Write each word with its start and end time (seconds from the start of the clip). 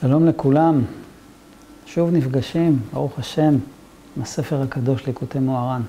שלום 0.00 0.26
לכולם, 0.26 0.84
שוב 1.86 2.10
נפגשים, 2.10 2.78
ברוך 2.92 3.18
השם, 3.18 3.54
עם 4.16 4.22
הספר 4.22 4.62
הקדוש 4.62 5.06
ליקוטי 5.06 5.38
מוהר"ן. 5.38 5.82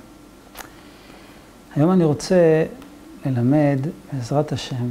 היום 1.75 1.92
אני 1.92 2.03
רוצה 2.03 2.65
ללמד, 3.25 3.79
בעזרת 4.13 4.51
השם, 4.51 4.85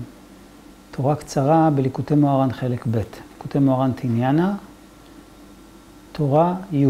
תורה 0.90 1.16
קצרה 1.16 1.70
בליקוטי 1.74 2.14
מוהר"ן 2.14 2.52
חלק 2.52 2.86
ב', 2.86 2.96
ליקוטי 3.32 3.58
מוהר"ן 3.58 3.92
תניאנה, 3.92 4.56
תורה 6.12 6.54
י'. 6.72 6.86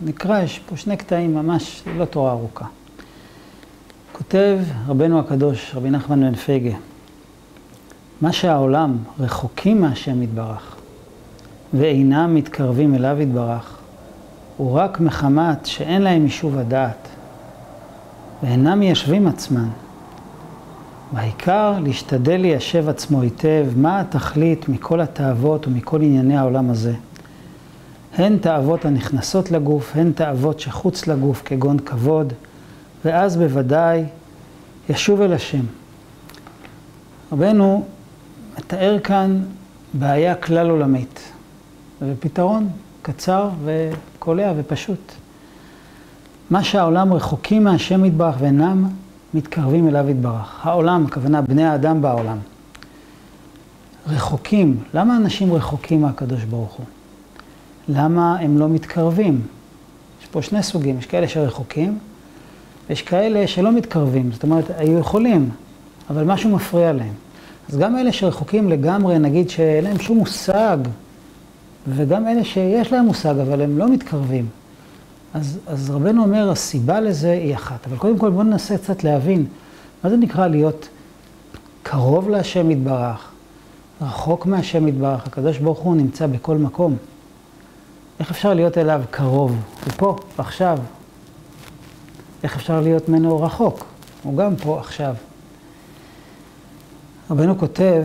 נקרא, 0.00 0.40
יש 0.40 0.58
פה 0.58 0.76
שני 0.76 0.96
קטעים 0.96 1.34
ממש, 1.34 1.82
לא 1.96 2.04
תורה 2.04 2.30
ארוכה. 2.32 2.66
כותב 4.12 4.58
רבנו 4.88 5.18
הקדוש, 5.18 5.74
רבי 5.74 5.90
נחמן 5.90 6.20
בן 6.20 6.34
פייגה, 6.34 6.76
מה 8.20 8.32
שהעולם 8.32 8.96
רחוקים 9.20 9.80
מהשם 9.80 10.22
יתברך, 10.22 10.77
ואינם 11.74 12.34
מתקרבים 12.34 12.94
אליו 12.94 13.20
יתברך, 13.20 13.78
הוא 14.56 14.72
רק 14.72 15.00
מחמת 15.00 15.66
שאין 15.66 16.02
להם 16.02 16.22
יישוב 16.22 16.58
הדעת, 16.58 17.08
ואינם 18.42 18.78
מיישבים 18.78 19.26
עצמם. 19.26 19.68
והעיקר 21.12 21.78
להשתדל 21.82 22.36
ליישב 22.36 22.88
עצמו 22.88 23.22
היטב 23.22 23.66
מה 23.76 24.00
התכלית 24.00 24.68
מכל 24.68 25.00
התאוות 25.00 25.66
ומכל 25.66 26.02
ענייני 26.02 26.36
העולם 26.36 26.70
הזה. 26.70 26.94
הן 28.14 28.38
תאוות 28.38 28.84
הנכנסות 28.84 29.50
לגוף, 29.50 29.92
הן 29.94 30.12
תאוות 30.12 30.60
שחוץ 30.60 31.06
לגוף, 31.06 31.42
כגון 31.44 31.78
כבוד, 31.78 32.32
ואז 33.04 33.36
בוודאי 33.36 34.04
ישוב 34.88 35.20
אל 35.20 35.32
השם. 35.32 35.64
רבנו 37.32 37.84
מתאר 38.58 38.98
כאן 39.04 39.40
בעיה 39.94 40.34
כלל 40.34 40.70
עולמית. 40.70 41.32
ופתרון 42.02 42.68
קצר 43.02 43.50
וקולע 43.64 44.52
ופשוט. 44.56 45.12
מה 46.50 46.64
שהעולם 46.64 47.12
רחוקים 47.12 47.64
מהשם 47.64 48.04
יתברך 48.04 48.34
ואינם 48.38 48.88
מתקרבים 49.34 49.88
אליו 49.88 50.10
יתברך. 50.10 50.66
העולם, 50.66 51.04
הכוונה 51.06 51.42
בני 51.42 51.64
האדם 51.64 52.02
בעולם. 52.02 52.38
רחוקים, 54.06 54.76
למה 54.94 55.16
אנשים 55.16 55.52
רחוקים 55.52 56.02
מהקדוש 56.02 56.44
ברוך 56.44 56.72
הוא? 56.72 56.86
למה 57.88 58.38
הם 58.38 58.58
לא 58.58 58.68
מתקרבים? 58.68 59.42
יש 60.22 60.26
פה 60.26 60.42
שני 60.42 60.62
סוגים, 60.62 60.98
יש 60.98 61.06
כאלה 61.06 61.28
שרחוקים, 61.28 61.98
ויש 62.88 63.02
כאלה 63.02 63.46
שלא 63.46 63.72
מתקרבים, 63.72 64.32
זאת 64.32 64.42
אומרת, 64.42 64.64
היו 64.76 64.98
יכולים, 64.98 65.50
אבל 66.10 66.24
משהו 66.24 66.50
מפריע 66.50 66.92
להם. 66.92 67.12
אז 67.68 67.78
גם 67.78 67.96
אלה 67.96 68.12
שרחוקים 68.12 68.68
לגמרי, 68.68 69.18
נגיד 69.18 69.50
שאין 69.50 69.84
להם 69.84 69.98
שום 69.98 70.18
מושג 70.18 70.78
וגם 71.96 72.28
אלה 72.28 72.44
שיש 72.44 72.92
להם 72.92 73.04
מושג, 73.04 73.38
אבל 73.38 73.60
הם 73.60 73.78
לא 73.78 73.88
מתקרבים. 73.88 74.46
אז, 75.34 75.58
אז 75.66 75.90
רבנו 75.90 76.22
אומר, 76.22 76.50
הסיבה 76.50 77.00
לזה 77.00 77.32
היא 77.32 77.54
אחת. 77.54 77.86
אבל 77.86 77.96
קודם 77.96 78.18
כל 78.18 78.30
בואו 78.30 78.42
ננסה 78.42 78.78
קצת 78.78 79.04
להבין, 79.04 79.46
מה 80.04 80.10
זה 80.10 80.16
נקרא 80.16 80.46
להיות 80.46 80.88
קרוב 81.82 82.28
להשם 82.28 82.70
יתברך, 82.70 83.30
רחוק 84.02 84.46
מהשם 84.46 84.88
יתברך, 84.88 85.26
הקדוש 85.26 85.58
ברוך 85.58 85.78
הוא 85.78 85.96
נמצא 85.96 86.26
בכל 86.26 86.56
מקום. 86.56 86.96
איך 88.20 88.30
אפשר 88.30 88.54
להיות 88.54 88.78
אליו 88.78 89.02
קרוב? 89.10 89.56
הוא 89.84 89.92
פה, 89.96 90.16
עכשיו. 90.38 90.78
איך 92.42 92.56
אפשר 92.56 92.80
להיות 92.80 93.08
ממנו 93.08 93.42
רחוק? 93.42 93.84
הוא 94.22 94.36
גם 94.36 94.56
פה, 94.56 94.80
עכשיו. 94.80 95.14
רבנו 97.30 97.58
כותב 97.58 98.04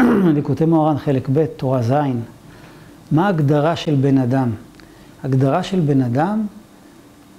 בליקוטי 0.00 0.64
מאורן 0.70 0.98
חלק 0.98 1.28
ב', 1.32 1.44
תורה 1.46 1.82
ז', 1.82 1.92
מה 3.12 3.26
ההגדרה 3.26 3.76
של 3.76 3.94
בן 3.94 4.18
אדם? 4.18 4.50
הגדרה 5.24 5.62
של 5.62 5.80
בן 5.80 6.00
אדם, 6.00 6.46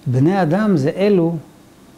בני 0.07 0.41
אדם 0.41 0.77
זה 0.77 0.89
אלו 0.89 1.37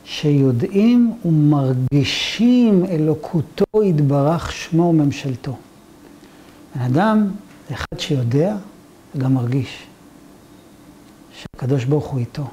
שיודעים 0.06 1.14
ומרגישים 1.26 2.86
אלוקותו 2.86 3.84
יתברך 3.84 4.52
שמו 4.52 4.84
וממשלתו. 4.84 5.58
בן 6.76 6.82
אדם 6.82 7.28
זה 7.70 7.76
אחד 7.76 8.00
שיודע 8.00 8.56
וגם 9.16 9.34
מרגיש 9.34 9.84
שהקדוש 11.34 11.86
ברוך 11.86 12.06
הוא 12.06 12.20
איתו, 12.20 12.48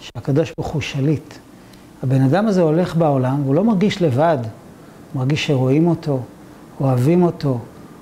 שהקדוש 0.00 0.52
ברוך 0.58 0.68
הוא 0.68 0.80
שליט. 0.80 1.34
הבן 2.02 2.20
אדם 2.20 2.46
הזה 2.46 2.62
הולך 2.62 2.96
בעולם 2.96 3.42
והוא 3.44 3.54
לא 3.54 3.64
מרגיש 3.64 4.02
לבד, 4.02 4.38
הוא 5.12 5.20
מרגיש 5.20 5.46
שרואים 5.46 5.86
אותו, 5.86 6.20
אוהבים 6.80 7.22
אותו, 7.22 7.58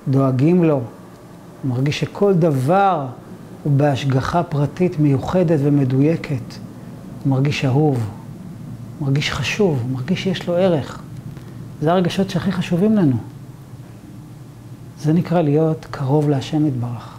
דואגים 0.08 0.64
לו, 0.64 0.80
הוא 1.62 1.70
מרגיש 1.70 2.00
שכל 2.00 2.34
דבר 2.34 3.06
הוא 3.62 3.72
בהשגחה 3.76 4.42
פרטית 4.42 4.98
מיוחדת 4.98 5.60
ומדויקת. 5.62 6.54
הוא 7.24 7.30
מרגיש 7.30 7.64
אהוב, 7.64 7.96
הוא 8.98 9.06
מרגיש 9.08 9.30
חשוב, 9.30 9.78
הוא 9.82 9.90
מרגיש 9.90 10.22
שיש 10.22 10.48
לו 10.48 10.56
ערך. 10.56 11.02
זה 11.80 11.92
הרגשות 11.92 12.30
שהכי 12.30 12.52
חשובים 12.52 12.96
לנו. 12.96 13.16
זה 15.00 15.12
נקרא 15.12 15.42
להיות 15.42 15.86
קרוב 15.90 16.28
להשם 16.28 16.66
יתברך. 16.66 17.18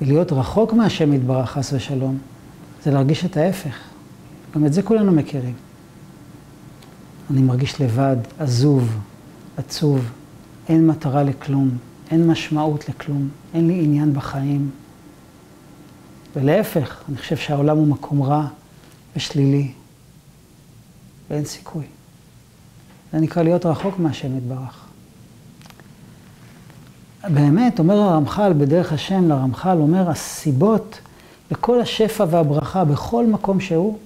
ולהיות 0.00 0.32
רחוק 0.32 0.72
מהשם 0.72 1.12
יתברך, 1.12 1.50
חס 1.50 1.72
ושלום, 1.72 2.18
זה 2.84 2.90
להרגיש 2.90 3.24
את 3.24 3.36
ההפך. 3.36 3.76
גם 4.54 4.66
את 4.66 4.72
זה 4.72 4.82
כולנו 4.82 5.12
מכירים. 5.12 5.54
אני 7.30 7.42
מרגיש 7.42 7.80
לבד, 7.80 8.16
עזוב, 8.38 8.96
עצוב, 9.56 10.10
אין 10.68 10.86
מטרה 10.86 11.22
לכלום, 11.22 11.70
אין 12.10 12.26
משמעות 12.26 12.88
לכלום, 12.88 13.28
אין 13.54 13.66
לי 13.66 13.84
עניין 13.84 14.14
בחיים. 14.14 14.70
ולהפך, 16.36 17.02
אני 17.08 17.16
חושב 17.16 17.36
שהעולם 17.36 17.76
הוא 17.76 17.86
מקום 17.86 18.22
רע 18.22 18.46
ושלילי, 19.16 19.72
ואין 21.30 21.44
סיכוי. 21.44 21.84
זה 23.12 23.18
נקרא 23.18 23.42
להיות 23.42 23.66
רחוק 23.66 23.98
מהשם 23.98 24.36
יתברך. 24.36 24.86
באמת, 27.24 27.78
אומר 27.78 27.94
הרמח"ל 27.94 28.52
בדרך 28.58 28.92
השם 28.92 29.28
לרמח"ל, 29.28 29.78
אומר, 29.78 30.10
הסיבות 30.10 31.00
לכל 31.50 31.80
השפע 31.80 32.24
והברכה 32.30 32.84
בכל 32.84 33.26
מקום 33.26 33.60
שהוא, 33.60 33.98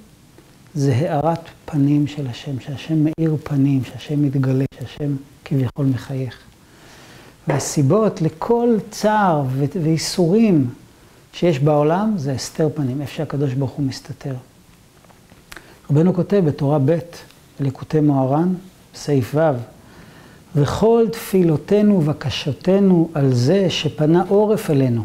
זה 0.75 0.95
הארת 0.95 1.41
פנים 1.65 2.07
של 2.07 2.27
השם, 2.27 2.61
שהשם 2.61 3.05
מאיר 3.05 3.37
פנים, 3.45 3.85
שהשם 3.85 4.23
מתגלה, 4.23 4.65
שהשם 4.75 5.17
כביכול 5.45 5.87
מחייך. 5.87 6.50
והסיבות 7.53 8.23
לכל 8.23 8.77
צער 8.91 9.43
ואיסורים 9.83 10.71
שיש 11.33 11.59
בעולם 11.59 12.13
זה 12.17 12.33
הסתר 12.33 12.69
פנים, 12.75 13.01
איפה 13.01 13.15
שהקדוש 13.15 13.55
ברוך 13.55 13.71
הוא 13.71 13.87
מסתתר. 13.87 14.35
רבנו 15.91 16.15
כותב 16.15 16.43
בתורה 16.47 16.79
ב', 16.85 16.99
ליקוטי 17.61 18.01
מוהר"ן, 18.01 18.55
סעיף 18.95 19.35
ו', 19.35 19.41
וכל 20.57 21.07
תפילותינו 21.13 21.95
ובקשותינו 21.99 23.09
על 23.15 23.35
זה 23.35 23.71
שפנה 23.71 24.25
עורף 24.29 24.71
אלינו, 24.71 25.03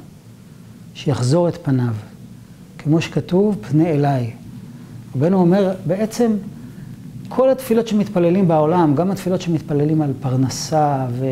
שיחזור 0.94 1.47
את 1.47 1.66
פניו. 1.66 1.94
כמו 2.78 3.01
שכתוב, 3.01 3.57
פנה 3.69 3.89
אליי. 3.89 4.34
רבנו 5.16 5.39
אומר, 5.39 5.73
בעצם 5.85 6.31
כל 7.29 7.50
התפילות 7.50 7.88
שמתפללים 7.88 8.47
בעולם, 8.47 8.95
גם 8.95 9.11
התפילות 9.11 9.41
שמתפללים 9.41 10.01
על 10.01 10.13
פרנסה 10.22 11.05
ו... 11.11 11.25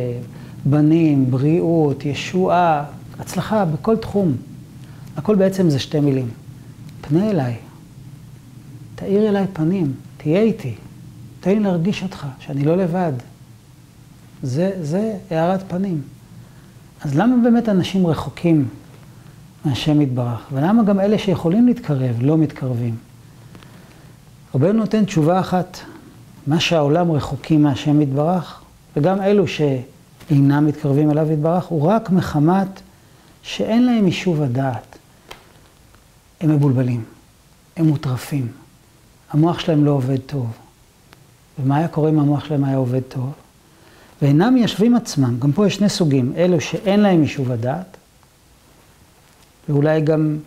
בנים, 0.66 1.32
בריאות, 1.32 2.06
ישועה, 2.06 2.84
הצלחה 3.20 3.66
בכל 3.66 3.98
תחום. 3.98 4.36
הכל 5.18 5.36
בעצם 5.36 5.70
זה 5.70 5.80
שתי 5.80 6.00
מילים. 6.00 6.30
פנה 7.02 7.30
אליי, 7.30 7.56
תאיר 8.96 9.30
אליי 9.30 9.46
פנים, 9.54 9.94
תהיה 10.18 10.42
איתי, 10.42 10.76
תן 11.40 11.50
לי 11.50 11.60
להרגיש 11.60 12.04
אותך, 12.04 12.28
שאני 12.40 12.66
לא 12.66 12.78
לבד. 12.78 13.14
זה, 14.44 14.72
זה 14.82 15.18
הארת 15.30 15.64
פנים. 15.68 16.02
אז 17.02 17.16
למה 17.16 17.36
באמת 17.44 17.70
אנשים 17.70 18.08
רחוקים 18.08 18.68
מהשם 19.66 20.02
יתברך? 20.02 20.48
ולמה 20.54 20.84
גם 20.84 21.00
אלה 21.00 21.18
שיכולים 21.18 21.68
להתקרב 21.68 22.16
לא 22.22 22.38
מתקרבים? 22.38 22.96
רבנו 24.56 24.74
נותן 24.74 25.06
תשובה 25.06 25.40
אחת, 25.40 25.78
מה 26.48 26.60
שהעולם 26.60 27.12
רחוקים 27.12 27.64
מהשם 27.64 28.02
יתברך, 28.02 28.62
וגם 28.98 29.22
אלו 29.22 29.48
ש... 29.48 29.62
אינם 30.30 30.66
מתקרבים 30.66 31.12
אליו 31.12 31.32
יתברך, 31.32 31.66
הוא 31.66 31.88
רק 31.88 32.10
מחמת 32.10 32.82
שאין 33.44 33.86
להם 33.86 34.06
יישוב 34.06 34.42
הדעת. 34.42 34.98
הם 36.42 36.56
מבולבלים, 36.56 37.04
הם 37.78 37.86
מוטרפים, 37.86 38.48
המוח 39.32 39.60
שלהם 39.60 39.86
לא 39.86 39.92
עובד 39.92 40.20
טוב. 40.26 40.48
ומה 41.60 41.78
היה 41.78 41.88
קורה 41.88 42.10
אם 42.10 42.20
המוח 42.20 42.46
שלהם 42.46 42.64
היה 42.64 42.78
עובד 42.78 43.02
טוב? 43.02 43.32
ואינם 44.22 44.54
מיישבים 44.54 44.96
עצמם, 44.96 45.40
גם 45.40 45.52
פה 45.52 45.68
יש 45.68 45.76
שני 45.76 45.90
סוגים, 45.90 46.34
אלו 46.38 46.62
שאין 46.62 47.00
להם 47.00 47.22
יישוב 47.22 47.52
הדעת, 47.52 47.98
ואולי 49.70 50.02
גם 50.02 50.38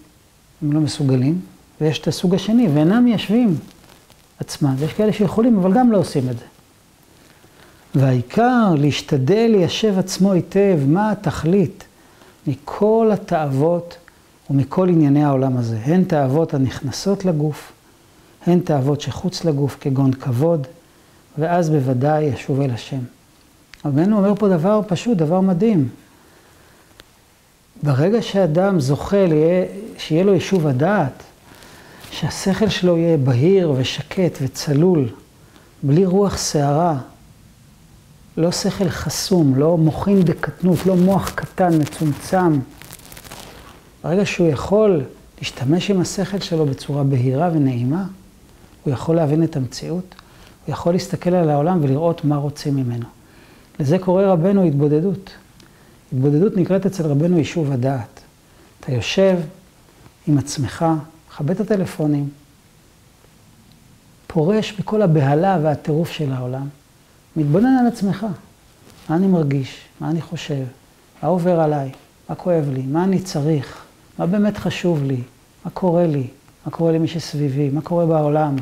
הם 0.62 0.72
לא 0.72 0.80
מסוגלים, 0.80 1.40
ויש 1.80 1.98
את 1.98 2.08
הסוג 2.08 2.34
השני, 2.34 2.68
ואינם 2.74 3.04
מיישבים 3.04 3.58
עצמם, 4.38 4.74
ויש 4.78 4.92
כאלה 4.92 5.12
שיכולים, 5.12 5.58
אבל 5.58 5.72
גם 5.72 5.92
לא 5.92 5.98
עושים 5.98 6.28
את 6.28 6.38
זה. 6.38 6.44
והעיקר 7.96 8.74
להשתדל 8.78 9.48
ליישב 9.50 9.98
עצמו 9.98 10.32
היטב, 10.32 10.78
מה 10.86 11.12
התכלית 11.12 11.84
מכל 12.46 13.10
התאוות 13.12 13.96
ומכל 14.50 14.88
ענייני 14.88 15.24
העולם 15.24 15.56
הזה. 15.56 15.78
הן 15.84 16.04
תאוות 16.04 16.54
הנכנסות 16.54 17.24
לגוף, 17.24 17.72
הן 18.46 18.60
תאוות 18.60 19.00
שחוץ 19.00 19.44
לגוף, 19.44 19.76
כגון 19.80 20.12
כבוד, 20.12 20.66
ואז 21.38 21.70
בוודאי 21.70 22.24
ישוב 22.24 22.60
אל 22.60 22.70
השם. 22.70 22.98
רבנו 23.84 24.16
אומר 24.16 24.34
פה 24.34 24.48
דבר 24.48 24.80
פשוט, 24.86 25.18
דבר 25.18 25.40
מדהים. 25.40 25.88
ברגע 27.82 28.22
שאדם 28.22 28.80
זוכה 28.80 29.26
שיהיה 29.98 30.24
לו 30.24 30.34
יישוב 30.34 30.66
הדעת, 30.66 31.22
שהשכל 32.10 32.68
שלו 32.68 32.98
יהיה 32.98 33.16
בהיר 33.16 33.72
ושקט 33.76 34.38
וצלול, 34.42 35.08
בלי 35.82 36.06
רוח 36.06 36.36
שערה, 36.50 36.98
לא 38.36 38.52
שכל 38.52 38.88
חסום, 38.88 39.54
לא 39.54 39.78
מוחין 39.78 40.24
בקטנות, 40.24 40.86
לא 40.86 40.96
מוח 40.96 41.30
קטן, 41.34 41.80
מצומצם. 41.80 42.60
ברגע 44.04 44.26
שהוא 44.26 44.48
יכול 44.48 45.02
להשתמש 45.38 45.90
עם 45.90 46.00
השכל 46.00 46.40
שלו 46.40 46.66
בצורה 46.66 47.04
בהירה 47.04 47.50
ונעימה, 47.52 48.04
הוא 48.84 48.92
יכול 48.92 49.16
להבין 49.16 49.44
את 49.44 49.56
המציאות, 49.56 50.14
הוא 50.66 50.72
יכול 50.72 50.92
להסתכל 50.92 51.34
על 51.34 51.50
העולם 51.50 51.78
ולראות 51.82 52.24
מה 52.24 52.36
רוצים 52.36 52.76
ממנו. 52.76 53.06
לזה 53.80 53.98
קורא 53.98 54.24
רבנו 54.24 54.64
התבודדות. 54.64 55.30
התבודדות 56.12 56.56
נקראת 56.56 56.86
אצל 56.86 57.06
רבנו 57.06 57.38
יישוב 57.38 57.72
הדעת. 57.72 58.20
אתה 58.80 58.92
יושב 58.92 59.38
עם 60.26 60.38
עצמך, 60.38 60.84
מכבה 61.28 61.52
את 61.52 61.60
הטלפונים, 61.60 62.28
פורש 64.26 64.72
בכל 64.72 65.02
הבהלה 65.02 65.58
והטירוף 65.62 66.10
של 66.10 66.32
העולם, 66.32 66.68
מתבונן 67.36 67.76
על 67.80 67.86
עצמך. 67.86 68.26
מה 69.08 69.16
אני 69.16 69.26
מרגיש? 69.26 69.80
מה 70.00 70.10
אני 70.10 70.22
חושב? 70.22 70.64
מה 71.22 71.28
עובר 71.28 71.60
עליי? 71.60 71.90
מה 72.28 72.34
כואב 72.34 72.70
לי? 72.72 72.82
מה 72.82 73.04
אני 73.04 73.18
צריך? 73.18 73.84
מה 74.18 74.26
באמת 74.26 74.56
חשוב 74.56 75.04
לי? 75.04 75.20
מה 75.64 75.70
קורה 75.70 76.06
לי? 76.06 76.26
מה 76.66 76.72
קורה 76.72 76.92
למי 76.92 77.08
שסביבי? 77.08 77.70
מה 77.70 77.80
קורה 77.80 78.06
בעולם? 78.06 78.56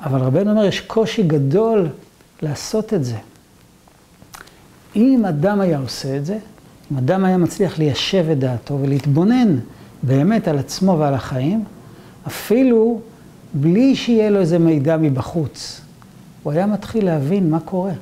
אבל 0.00 0.20
רבנו 0.20 0.50
אומר, 0.50 0.64
יש 0.64 0.80
קושי 0.80 1.22
גדול 1.22 1.88
לעשות 2.42 2.94
את 2.94 3.04
זה. 3.04 3.16
אם 4.96 5.24
אדם 5.28 5.60
היה 5.60 5.78
עושה 5.78 6.16
את 6.16 6.26
זה, 6.26 6.38
אם 6.92 6.96
אדם 6.96 7.24
היה 7.24 7.36
מצליח 7.36 7.78
ליישב 7.78 8.26
את 8.32 8.38
דעתו 8.38 8.78
ולהתבונן 8.82 9.58
באמת 10.02 10.48
על 10.48 10.58
עצמו 10.58 10.96
ועל 10.98 11.14
החיים, 11.14 11.64
אפילו 12.26 13.00
בלי 13.54 13.96
שיהיה 13.96 14.30
לו 14.30 14.40
איזה 14.40 14.58
מידע 14.58 14.96
מבחוץ, 14.96 15.80
הוא 16.42 16.52
היה 16.52 16.66
מתחיל 16.66 17.04
להבין 17.04 17.50
מה 17.50 17.60
קורה. 17.60 17.92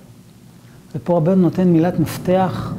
ופה 0.95 1.17
רבנו 1.17 1.43
נותן 1.43 1.69
מילת 1.69 2.01
מפתח, 2.01 2.75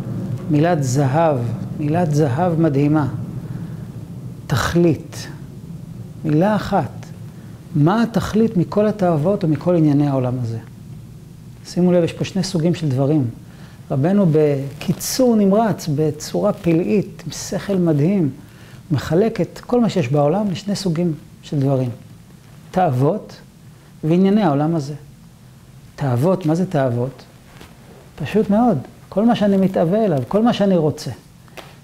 מילת 0.49 0.83
זהב, 0.83 1.37
מילת 1.79 2.13
זהב 2.13 2.59
מדהימה. 2.59 3.07
תכלית. 4.47 5.27
מילה 6.25 6.55
אחת. 6.55 6.91
מה 7.75 8.03
התכלית 8.03 8.57
מכל 8.57 8.87
התאוות 8.87 9.43
ומכל 9.43 9.75
ענייני 9.75 10.07
העולם 10.07 10.33
הזה? 10.41 10.57
שימו 11.65 11.91
לב, 11.91 12.03
יש 12.03 12.13
פה 12.13 12.25
שני 12.25 12.43
סוגים 12.43 12.75
של 12.75 12.89
דברים. 12.89 13.29
רבנו 13.91 14.25
בקיצור 14.31 15.35
נמרץ, 15.35 15.89
בצורה 15.95 16.53
פלאית, 16.53 17.23
עם 17.25 17.31
שכל 17.31 17.75
מדהים, 17.75 18.29
מחלק 18.91 19.41
את 19.41 19.59
כל 19.59 19.81
מה 19.81 19.89
שיש 19.89 20.07
בעולם 20.07 20.51
לשני 20.51 20.75
סוגים 20.75 21.13
של 21.41 21.59
דברים. 21.59 21.89
תאוות 22.71 23.35
וענייני 24.03 24.43
העולם 24.43 24.75
הזה. 24.75 24.93
תאוות, 25.99 26.45
מה 26.45 26.55
זה 26.55 26.65
תאוות? 26.65 27.23
פשוט 28.15 28.49
מאוד. 28.49 28.77
כל 29.09 29.25
מה 29.25 29.35
שאני 29.35 29.57
מתאווה 29.57 30.05
אליו, 30.05 30.19
כל 30.27 30.43
מה 30.43 30.53
שאני 30.53 30.77
רוצה, 30.77 31.11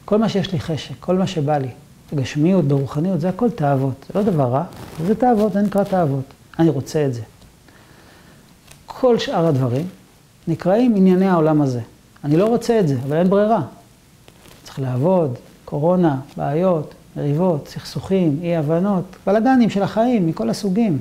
כל 0.05 0.17
מה 0.17 0.29
שיש 0.29 0.51
לי 0.51 0.59
חשק, 0.59 0.93
כל 0.99 1.15
מה 1.15 1.27
שבא 1.27 1.57
לי, 1.57 1.67
בגשמיות, 2.13 2.65
ברוחניות, 2.65 3.21
זה 3.21 3.29
הכל 3.29 3.49
תאוות. 3.49 4.05
זה 4.07 4.19
לא 4.19 4.25
דבר 4.25 4.43
רע, 4.43 4.63
זה 5.05 5.15
תאוות, 5.15 5.53
זה 5.53 5.61
נקרא 5.61 5.83
תאוות. 5.83 6.23
אני 6.59 6.69
רוצה 6.69 7.05
את 7.05 7.13
זה. 7.13 7.21
כל 8.85 9.19
שאר 9.19 9.45
הדברים 9.45 9.87
נקראים 10.47 10.95
ענייני 10.95 11.27
העולם 11.27 11.61
הזה. 11.61 11.81
אני 12.23 12.37
לא 12.37 12.45
רוצה 12.45 12.79
את 12.79 12.87
זה, 12.87 12.97
אבל 13.07 13.17
אין 13.17 13.29
ברירה. 13.29 13.61
צריך 14.63 14.79
לעבוד, 14.79 15.37
קורונה, 15.65 16.17
בעיות, 16.37 16.93
מריבות, 17.17 17.67
סכסוכים, 17.67 18.39
אי 18.41 18.55
הבנות, 18.55 19.03
בלאגנים 19.27 19.69
של 19.69 19.83
החיים 19.83 20.27
מכל 20.27 20.49
הסוגים. 20.49 20.99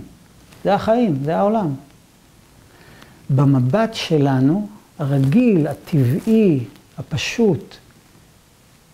זה 0.64 0.74
החיים, 0.74 1.18
זה 1.24 1.36
העולם. 1.36 1.74
במבט 3.30 3.94
שלנו, 3.94 4.68
הרגיל, 4.98 5.66
הטבעי, 5.66 6.64
הפשוט, 6.98 7.76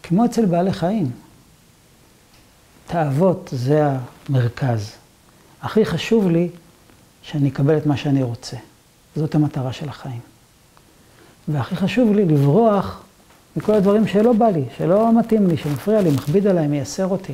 כמו 0.03 0.25
אצל 0.25 0.47
בעלי 0.47 0.73
חיים. 0.73 1.11
תאוות 2.87 3.49
זה 3.53 3.89
המרכז. 4.29 4.93
הכי 5.63 5.85
חשוב 5.85 6.29
לי 6.29 6.49
שאני 7.23 7.49
אקבל 7.49 7.77
את 7.77 7.87
מה 7.87 7.97
שאני 7.97 8.23
רוצה. 8.23 8.57
זאת 9.17 9.35
המטרה 9.35 9.73
של 9.73 9.89
החיים. 9.89 10.21
והכי 11.49 11.77
חשוב 11.77 12.13
לי 12.13 12.25
לברוח 12.25 13.03
מכל 13.57 13.75
הדברים 13.75 14.07
שלא 14.07 14.33
בא 14.33 14.47
לי, 14.47 14.65
שלא 14.77 15.19
מתאים 15.19 15.47
לי, 15.47 15.57
שמפריע 15.57 16.01
לי, 16.01 16.11
מכביד 16.11 16.47
עליי, 16.47 16.67
מייסר 16.67 17.07
אותי. 17.07 17.33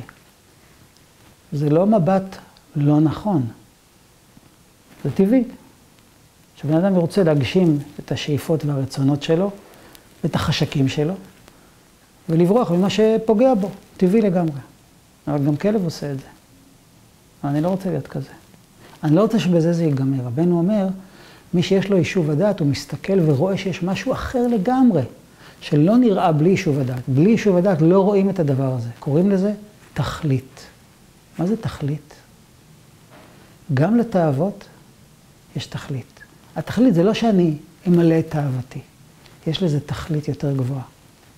זה 1.51 1.69
לא 1.69 1.85
מבט 1.85 2.37
לא 2.75 2.99
נכון. 2.99 3.47
זה 5.03 5.11
טבעי. 5.11 5.43
שבן 6.61 6.73
אדם 6.73 6.95
רוצה 6.95 7.23
להגשים 7.23 7.79
את 7.99 8.11
השאיפות 8.11 8.65
והרצונות 8.65 9.23
שלו, 9.23 9.51
ואת 10.23 10.35
החשקים 10.35 10.87
שלו, 10.87 11.13
ולברוח 12.29 12.71
ממה 12.71 12.89
שפוגע 12.89 13.53
בו, 13.53 13.69
טבעי 13.97 14.21
לגמרי. 14.21 14.59
אבל 15.27 15.45
גם 15.45 15.55
כלב 15.55 15.83
עושה 15.83 16.11
את 16.11 16.19
זה. 16.19 16.25
אני 17.43 17.61
לא 17.61 17.67
רוצה 17.67 17.89
להיות 17.89 18.07
כזה. 18.07 18.29
אני 19.03 19.15
לא 19.15 19.21
רוצה 19.21 19.39
שבזה 19.39 19.73
זה 19.73 19.83
ייגמר. 19.83 20.23
רבנו 20.23 20.57
אומר, 20.57 20.87
מי 21.53 21.63
שיש 21.63 21.89
לו 21.89 21.97
יישוב 21.97 22.29
הדעת, 22.29 22.59
הוא 22.59 22.67
מסתכל 22.67 23.19
ורואה 23.25 23.57
שיש 23.57 23.83
משהו 23.83 24.13
אחר 24.13 24.47
לגמרי, 24.47 25.01
שלא 25.61 25.97
נראה 25.97 26.31
בלי 26.31 26.49
יישוב 26.49 26.79
הדעת. 26.79 27.01
בלי 27.07 27.29
יישוב 27.29 27.57
הדעת 27.57 27.81
לא 27.81 27.99
רואים 27.99 28.29
את 28.29 28.39
הדבר 28.39 28.73
הזה. 28.73 28.89
קוראים 28.99 29.31
לזה 29.31 29.53
תכלית. 29.93 30.65
מה 31.39 31.47
זה 31.47 31.57
תכלית? 31.57 32.13
גם 33.73 33.97
לתאוות 33.97 34.65
יש 35.55 35.65
תכלית. 35.65 36.16
התכלית 36.57 36.93
זה 36.93 37.03
לא 37.03 37.13
שאני 37.13 37.57
אמלא 37.87 38.19
את 38.19 38.29
תאוותי, 38.29 38.81
יש 39.47 39.63
לזה 39.63 39.79
תכלית 39.79 40.27
יותר 40.27 40.55
גבוהה. 40.55 40.83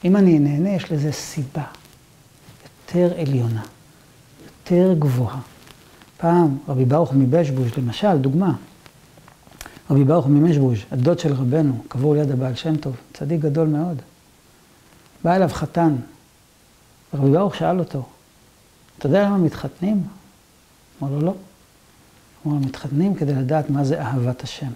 אם 0.04 0.16
אני 0.16 0.39
נהנה, 0.39 0.69
יש 0.69 0.92
לזה 0.92 1.12
סיבה 1.12 1.63
יותר 2.88 3.20
עליונה, 3.20 3.63
יותר 4.46 4.93
גבוהה. 5.00 5.39
פעם 6.17 6.58
רבי 6.67 6.86
ברוך 6.86 7.13
מבשבוש, 7.13 7.77
למשל, 7.77 8.17
דוגמה, 8.17 8.53
רבי 9.89 10.03
ברוך 10.03 10.27
ממשבוש, 10.27 10.86
הדוד 10.91 11.20
של 11.20 11.34
רבנו, 11.34 11.84
קבור 11.88 12.15
ליד 12.15 12.32
הבעל 12.32 12.55
שם 12.55 12.77
טוב, 12.77 12.96
צדיק 13.13 13.41
גדול 13.41 13.67
מאוד. 13.67 14.01
בא 15.24 15.36
אליו 15.36 15.50
חתן, 15.53 15.96
ורבי 17.13 17.32
ברוך 17.32 17.55
שאל 17.55 17.79
אותו, 17.79 18.05
אתה 18.98 19.08
יודע 19.08 19.25
למה 19.25 19.38
מתחתנים? 19.38 20.03
אמר 21.01 21.12
לו, 21.12 21.22
לא. 21.22 21.34
אמר 22.46 22.55
לו, 22.55 22.60
מתחתנים 22.60 23.15
כדי 23.15 23.34
לדעת 23.34 23.70
מה 23.70 23.84
זה 23.84 24.01
אהבת 24.01 24.43
השם. 24.43 24.72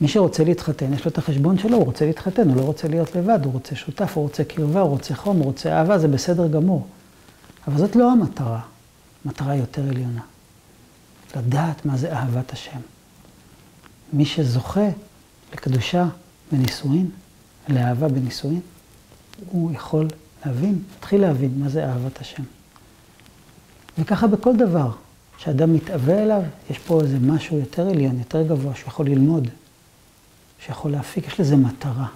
מי 0.00 0.08
שרוצה 0.08 0.44
להתחתן, 0.44 0.94
יש 0.94 1.04
לו 1.04 1.10
את 1.10 1.18
החשבון 1.18 1.58
שלו, 1.58 1.76
הוא 1.76 1.84
רוצה 1.84 2.06
להתחתן, 2.06 2.48
הוא 2.48 2.56
לא 2.56 2.62
רוצה 2.62 2.88
להיות 2.88 3.16
לבד, 3.16 3.38
הוא 3.44 3.52
רוצה 3.52 3.76
שותף, 3.76 4.12
הוא 4.14 4.22
רוצה 4.22 4.44
קרבה, 4.44 4.80
הוא 4.80 4.90
רוצה 4.90 5.14
חום, 5.14 5.36
הוא 5.36 5.44
רוצה 5.44 5.72
אהבה, 5.72 5.98
זה 5.98 6.08
בסדר 6.08 6.48
גמור. 6.48 6.86
אבל 7.68 7.78
זאת 7.78 7.96
לא 7.96 8.12
המטרה, 8.12 8.60
מטרה 9.24 9.54
יותר 9.54 9.82
עליונה. 9.88 10.20
לדעת 11.36 11.86
מה 11.86 11.96
זה 11.96 12.12
אהבת 12.12 12.52
השם. 12.52 12.80
מי 14.12 14.24
שזוכה 14.24 14.88
לקדושה 15.52 16.08
בנישואין, 16.52 17.10
לאהבה 17.68 18.08
בנישואין, 18.08 18.60
הוא 19.50 19.72
יכול 19.72 20.08
להבין, 20.46 20.78
מתחיל 20.98 21.20
להבין 21.20 21.50
מה 21.58 21.68
זה 21.68 21.86
אהבת 21.86 22.20
השם. 22.20 22.42
וככה 23.98 24.26
בכל 24.26 24.56
דבר 24.56 24.90
שאדם 25.38 25.72
מתאווה 25.72 26.22
אליו, 26.22 26.42
יש 26.70 26.78
פה 26.78 27.00
איזה 27.00 27.18
משהו 27.18 27.58
יותר 27.58 27.88
עליון, 27.88 28.18
יותר 28.18 28.42
גבוה, 28.42 28.74
שהוא 28.74 28.88
יכול 28.88 29.06
ללמוד, 29.06 29.48
שיכול 30.66 30.90
להפיק, 30.90 31.28
יש 31.28 31.40
לזה 31.40 31.56
מטרה. 31.56 32.06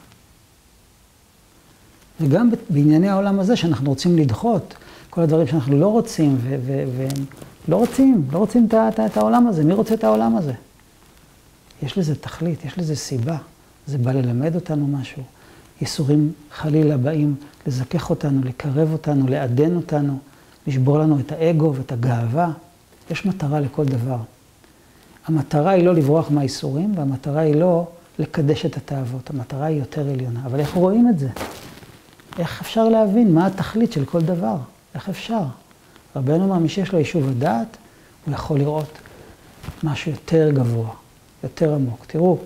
וגם 2.21 2.50
בענייני 2.71 3.09
העולם 3.09 3.40
הזה, 3.40 3.57
שאנחנו 3.57 3.90
רוצים 3.90 4.19
לדחות, 4.19 4.75
כל 5.11 5.21
הדברים 5.21 5.47
שאנחנו 5.47 5.78
לא 5.78 5.87
רוצים, 5.87 6.38
ולא 7.67 7.76
רוצים, 7.76 8.25
לא 8.33 8.38
רוצים 8.38 8.67
את, 8.67 8.75
את, 8.75 9.00
את 9.00 9.17
העולם 9.17 9.47
הזה. 9.47 9.64
מי 9.64 9.75
רוצה 9.75 9.95
את 9.95 10.05
העולם 10.05 10.37
הזה? 10.37 10.52
יש 11.83 11.99
לזה 11.99 12.14
תכלית, 12.14 12.64
יש 12.64 12.78
לזה 12.78 12.97
סיבה. 12.97 13.37
זה 13.87 13.99
בא 13.99 14.12
ללמד 14.12 14.55
אותנו 14.55 14.87
משהו. 14.87 15.23
ייסורים 15.81 16.33
חלילה 16.52 16.97
באים 16.97 17.35
לזכך 17.67 18.11
אותנו, 18.11 18.45
לקרב 18.45 18.93
אותנו, 18.93 19.28
לעדן 19.28 19.76
אותנו, 19.76 20.19
לשבור 20.67 20.99
לנו 20.99 21.21
את 21.21 21.33
האגו 21.33 21.75
ואת 21.75 21.93
הגאווה. 21.93 22.52
יש 23.11 23.26
מטרה 23.26 23.61
לכל 23.61 23.85
דבר. 23.85 24.19
המטרה 25.26 25.71
היא 25.71 25.85
לא 25.85 25.95
לברוח 25.95 26.31
מהייסורים, 26.31 26.93
והמטרה 26.97 27.40
היא 27.40 27.55
לא 27.55 27.87
לקדש 28.19 28.67
את 28.67 28.77
התאוות. 28.77 29.31
המטרה 29.31 29.67
היא 29.67 29.79
יותר 29.79 30.09
עליונה. 30.11 30.41
אבל 30.47 30.61
איך 30.61 30.75
רואים 30.75 31.09
את 31.09 31.19
זה? 31.19 31.29
איך 32.39 32.61
אפשר 32.61 32.89
להבין 32.89 33.35
מה 33.35 33.47
התכלית 33.47 33.93
של 33.93 34.05
כל 34.05 34.21
דבר? 34.21 34.57
איך 34.95 35.09
אפשר? 35.09 35.43
רבנו 36.17 36.45
אומר, 36.45 36.59
מי 36.59 36.69
שיש 36.69 36.93
לו 36.93 36.99
יישוב 36.99 37.29
הדעת, 37.29 37.77
הוא 38.27 38.35
יכול 38.35 38.59
לראות 38.59 38.99
משהו 39.83 40.13
יותר 40.13 40.51
גבוה, 40.51 40.91
יותר 41.43 41.75
עמוק. 41.75 42.05
תראו, 42.07 42.39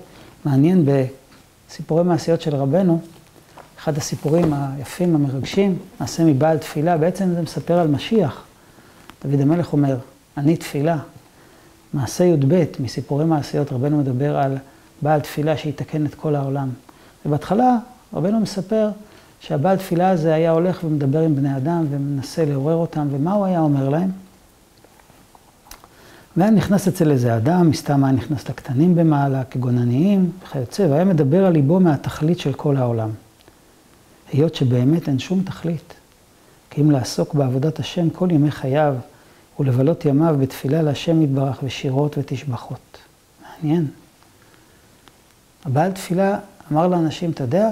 מעניין 0.44 0.84
בסיפורי 0.84 2.04
מעשיות 2.04 2.40
של 2.40 2.54
רבנו, 2.54 3.00
אחד 3.78 3.96
הסיפורים 3.96 4.52
היפים, 4.52 5.14
המרגשים, 5.14 5.78
מעשה 6.00 6.24
מבעל 6.24 6.58
תפילה, 6.58 6.96
בעצם 6.96 7.34
זה 7.34 7.42
מספר 7.42 7.78
על 7.78 7.88
משיח. 7.88 8.44
דוד 9.24 9.40
המלך 9.40 9.72
אומר, 9.72 9.96
אני 10.36 10.56
תפילה. 10.56 10.98
מעשה 11.94 12.24
י"ב, 12.24 12.64
מסיפורי 12.80 13.24
מעשיות, 13.24 13.72
רבנו 13.72 13.98
מדבר 13.98 14.36
על 14.36 14.58
בעל 15.02 15.20
תפילה 15.20 15.56
שיתקן 15.56 16.06
את 16.06 16.14
כל 16.14 16.34
העולם. 16.34 16.68
ובהתחלה 17.26 17.76
רבנו 18.14 18.40
מספר 18.40 18.90
שהבעל 19.40 19.76
תפילה 19.76 20.10
הזה 20.10 20.34
היה 20.34 20.50
הולך 20.50 20.84
ומדבר 20.84 21.20
עם 21.20 21.36
בני 21.36 21.56
אדם 21.56 21.84
ומנסה 21.90 22.44
לעורר 22.44 22.74
אותם, 22.74 23.08
ומה 23.10 23.32
הוא 23.32 23.44
היה 23.44 23.60
אומר 23.60 23.88
להם? 23.88 24.10
והיה 26.36 26.50
נכנס 26.50 26.88
אצל 26.88 27.10
איזה 27.10 27.36
אדם, 27.36 27.70
מסתם 27.70 28.04
היה 28.04 28.12
נכנס 28.12 28.48
לקטנים 28.48 28.94
במעלה, 28.94 29.44
כגון 29.44 29.78
עניים 29.78 30.30
וכיוצא, 30.42 30.86
והיה 30.90 31.04
מדבר 31.04 31.46
על 31.46 31.52
ליבו 31.52 31.80
מהתכלית 31.80 32.38
של 32.38 32.52
כל 32.52 32.76
העולם. 32.76 33.10
היות 34.32 34.54
שבאמת 34.54 35.08
אין 35.08 35.18
שום 35.18 35.42
תכלית, 35.42 35.94
כי 36.70 36.80
אם 36.80 36.90
לעסוק 36.90 37.34
בעבודת 37.34 37.78
השם 37.78 38.10
כל 38.10 38.28
ימי 38.30 38.50
חייו, 38.50 38.94
ולבלות 39.60 40.04
ימיו 40.04 40.36
בתפילה 40.40 40.82
להשם 40.82 41.22
יתברך 41.22 41.60
ושירות 41.62 42.18
ותשבחות. 42.18 42.98
מעניין. 43.62 43.86
הבעל 45.64 45.92
תפילה 45.92 46.38
אמר 46.72 46.86
לאנשים, 46.86 47.30
אתה 47.30 47.44
יודע, 47.44 47.68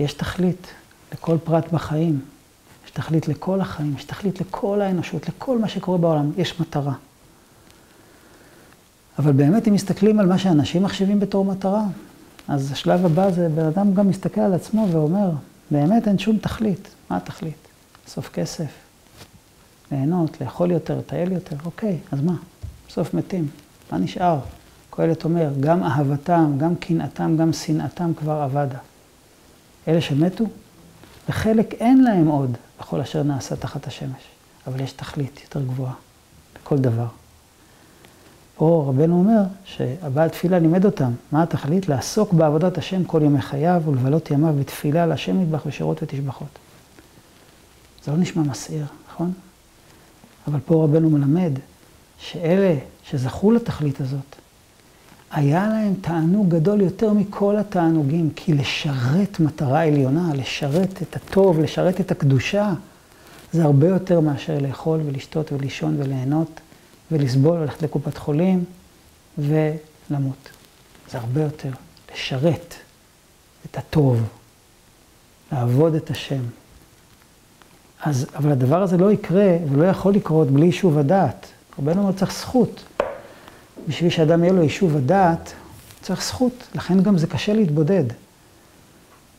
יש 0.00 0.12
תכלית 0.14 0.66
לכל 1.12 1.36
פרט 1.44 1.72
בחיים. 1.72 2.20
יש 2.84 2.90
תכלית 2.90 3.28
לכל 3.28 3.60
החיים, 3.60 3.94
יש 3.96 4.04
תכלית 4.04 4.40
לכל 4.40 4.80
האנושות, 4.80 5.28
לכל 5.28 5.58
מה 5.58 5.68
שקורה 5.68 5.98
בעולם, 5.98 6.30
יש 6.36 6.60
מטרה. 6.60 6.94
אבל 9.18 9.32
באמת, 9.32 9.68
אם 9.68 9.74
מסתכלים 9.74 10.20
על 10.20 10.26
מה 10.26 10.38
שאנשים 10.38 10.82
מחשיבים 10.82 11.20
בתור 11.20 11.44
מטרה, 11.44 11.84
אז 12.48 12.72
השלב 12.72 13.06
הבא 13.06 13.30
זה, 13.30 13.48
בן 13.48 13.64
אדם 13.64 13.94
גם 13.94 14.08
מסתכל 14.08 14.40
על 14.40 14.54
עצמו 14.54 14.88
ואומר, 14.92 15.30
באמת 15.70 16.08
אין 16.08 16.18
שום 16.18 16.38
תכלית. 16.38 16.88
מה 17.10 17.16
התכלית? 17.16 17.68
בסוף 18.06 18.28
כסף, 18.28 18.70
ליהנות, 19.92 20.40
לאכול 20.40 20.70
יותר, 20.70 20.98
לטייל 20.98 21.32
יותר, 21.32 21.56
אוקיי, 21.64 21.98
אז 22.12 22.20
מה? 22.20 22.34
בסוף 22.88 23.14
מתים, 23.14 23.48
מה 23.92 23.98
נשאר? 23.98 24.38
קהלת 24.96 25.24
אומר, 25.24 25.50
גם 25.60 25.82
אהבתם, 25.82 26.52
גם 26.58 26.76
קנאתם, 26.76 27.36
גם 27.36 27.52
שנאתם 27.52 28.14
כבר 28.14 28.44
אבדה. 28.44 28.78
אלה 29.88 30.00
שמתו, 30.00 30.44
וחלק 31.28 31.74
אין 31.74 32.04
להם 32.04 32.26
עוד 32.26 32.56
בכל 32.80 33.00
אשר 33.00 33.22
נעשה 33.22 33.56
תחת 33.56 33.86
השמש, 33.86 34.22
אבל 34.66 34.80
יש 34.80 34.92
תכלית 34.92 35.40
יותר 35.42 35.62
גבוהה 35.62 35.92
בכל 36.54 36.78
דבר. 36.78 37.06
פה 38.56 38.84
רבנו 38.88 39.18
אומר 39.18 39.42
שהבעל 39.64 40.28
תפילה 40.28 40.58
לימד 40.58 40.84
אותם, 40.84 41.12
מה 41.32 41.42
התכלית? 41.42 41.88
לעסוק 41.88 42.32
בעבודת 42.32 42.78
השם 42.78 43.04
כל 43.04 43.20
ימי 43.22 43.42
חייו 43.42 43.82
ולבלות 43.86 44.30
ימיו 44.30 44.54
בתפילה 44.60 45.06
להשם 45.06 45.40
מטבח 45.40 45.66
ושירות 45.66 46.02
ותשבחות. 46.02 46.58
זה 48.04 48.10
לא 48.10 48.16
נשמע 48.16 48.42
מסעיר, 48.42 48.86
נכון? 49.08 49.32
אבל 50.48 50.60
פה 50.66 50.84
רבנו 50.84 51.10
מלמד 51.10 51.52
שאלה 52.18 52.74
שזכו 53.02 53.52
לתכלית 53.52 54.00
הזאת, 54.00 54.41
היה 55.32 55.68
להם 55.68 55.94
תענוג 56.00 56.48
גדול 56.48 56.80
יותר 56.80 57.12
מכל 57.12 57.56
התענוגים, 57.56 58.30
כי 58.36 58.54
לשרת 58.54 59.40
מטרה 59.40 59.82
עליונה, 59.82 60.30
לשרת 60.34 61.02
את 61.02 61.16
הטוב, 61.16 61.60
לשרת 61.60 62.00
את 62.00 62.10
הקדושה, 62.10 62.72
זה 63.52 63.64
הרבה 63.64 63.88
יותר 63.88 64.20
מאשר 64.20 64.58
לאכול 64.58 65.00
ולשתות 65.06 65.52
ולישון 65.52 65.96
וליהנות 65.98 66.60
ולסבול, 67.10 67.60
ללכת 67.60 67.82
לקופת 67.82 68.16
חולים 68.16 68.64
ולמות. 69.38 70.48
זה 71.10 71.18
הרבה 71.18 71.42
יותר. 71.42 71.70
לשרת 72.14 72.74
את 73.70 73.78
הטוב, 73.78 74.22
לעבוד 75.52 75.94
את 75.94 76.10
השם. 76.10 76.42
אז, 78.02 78.26
אבל 78.36 78.52
הדבר 78.52 78.82
הזה 78.82 78.96
לא 78.96 79.12
יקרה 79.12 79.56
ולא 79.70 79.84
יכול 79.84 80.14
לקרות 80.14 80.50
בלי 80.50 80.66
יישוב 80.66 80.98
הדעת. 80.98 81.46
רבנו 81.78 82.02
אומר, 82.02 82.12
צריך 82.12 82.32
זכות. 82.32 82.84
בשביל 83.88 84.10
שאדם 84.10 84.44
יהיה 84.44 84.52
לו 84.52 84.62
יישוב 84.62 84.96
הדעת, 84.96 85.52
צריך 86.02 86.24
זכות. 86.24 86.52
לכן 86.74 87.02
גם 87.02 87.18
זה 87.18 87.26
קשה 87.26 87.52
להתבודד. 87.52 88.04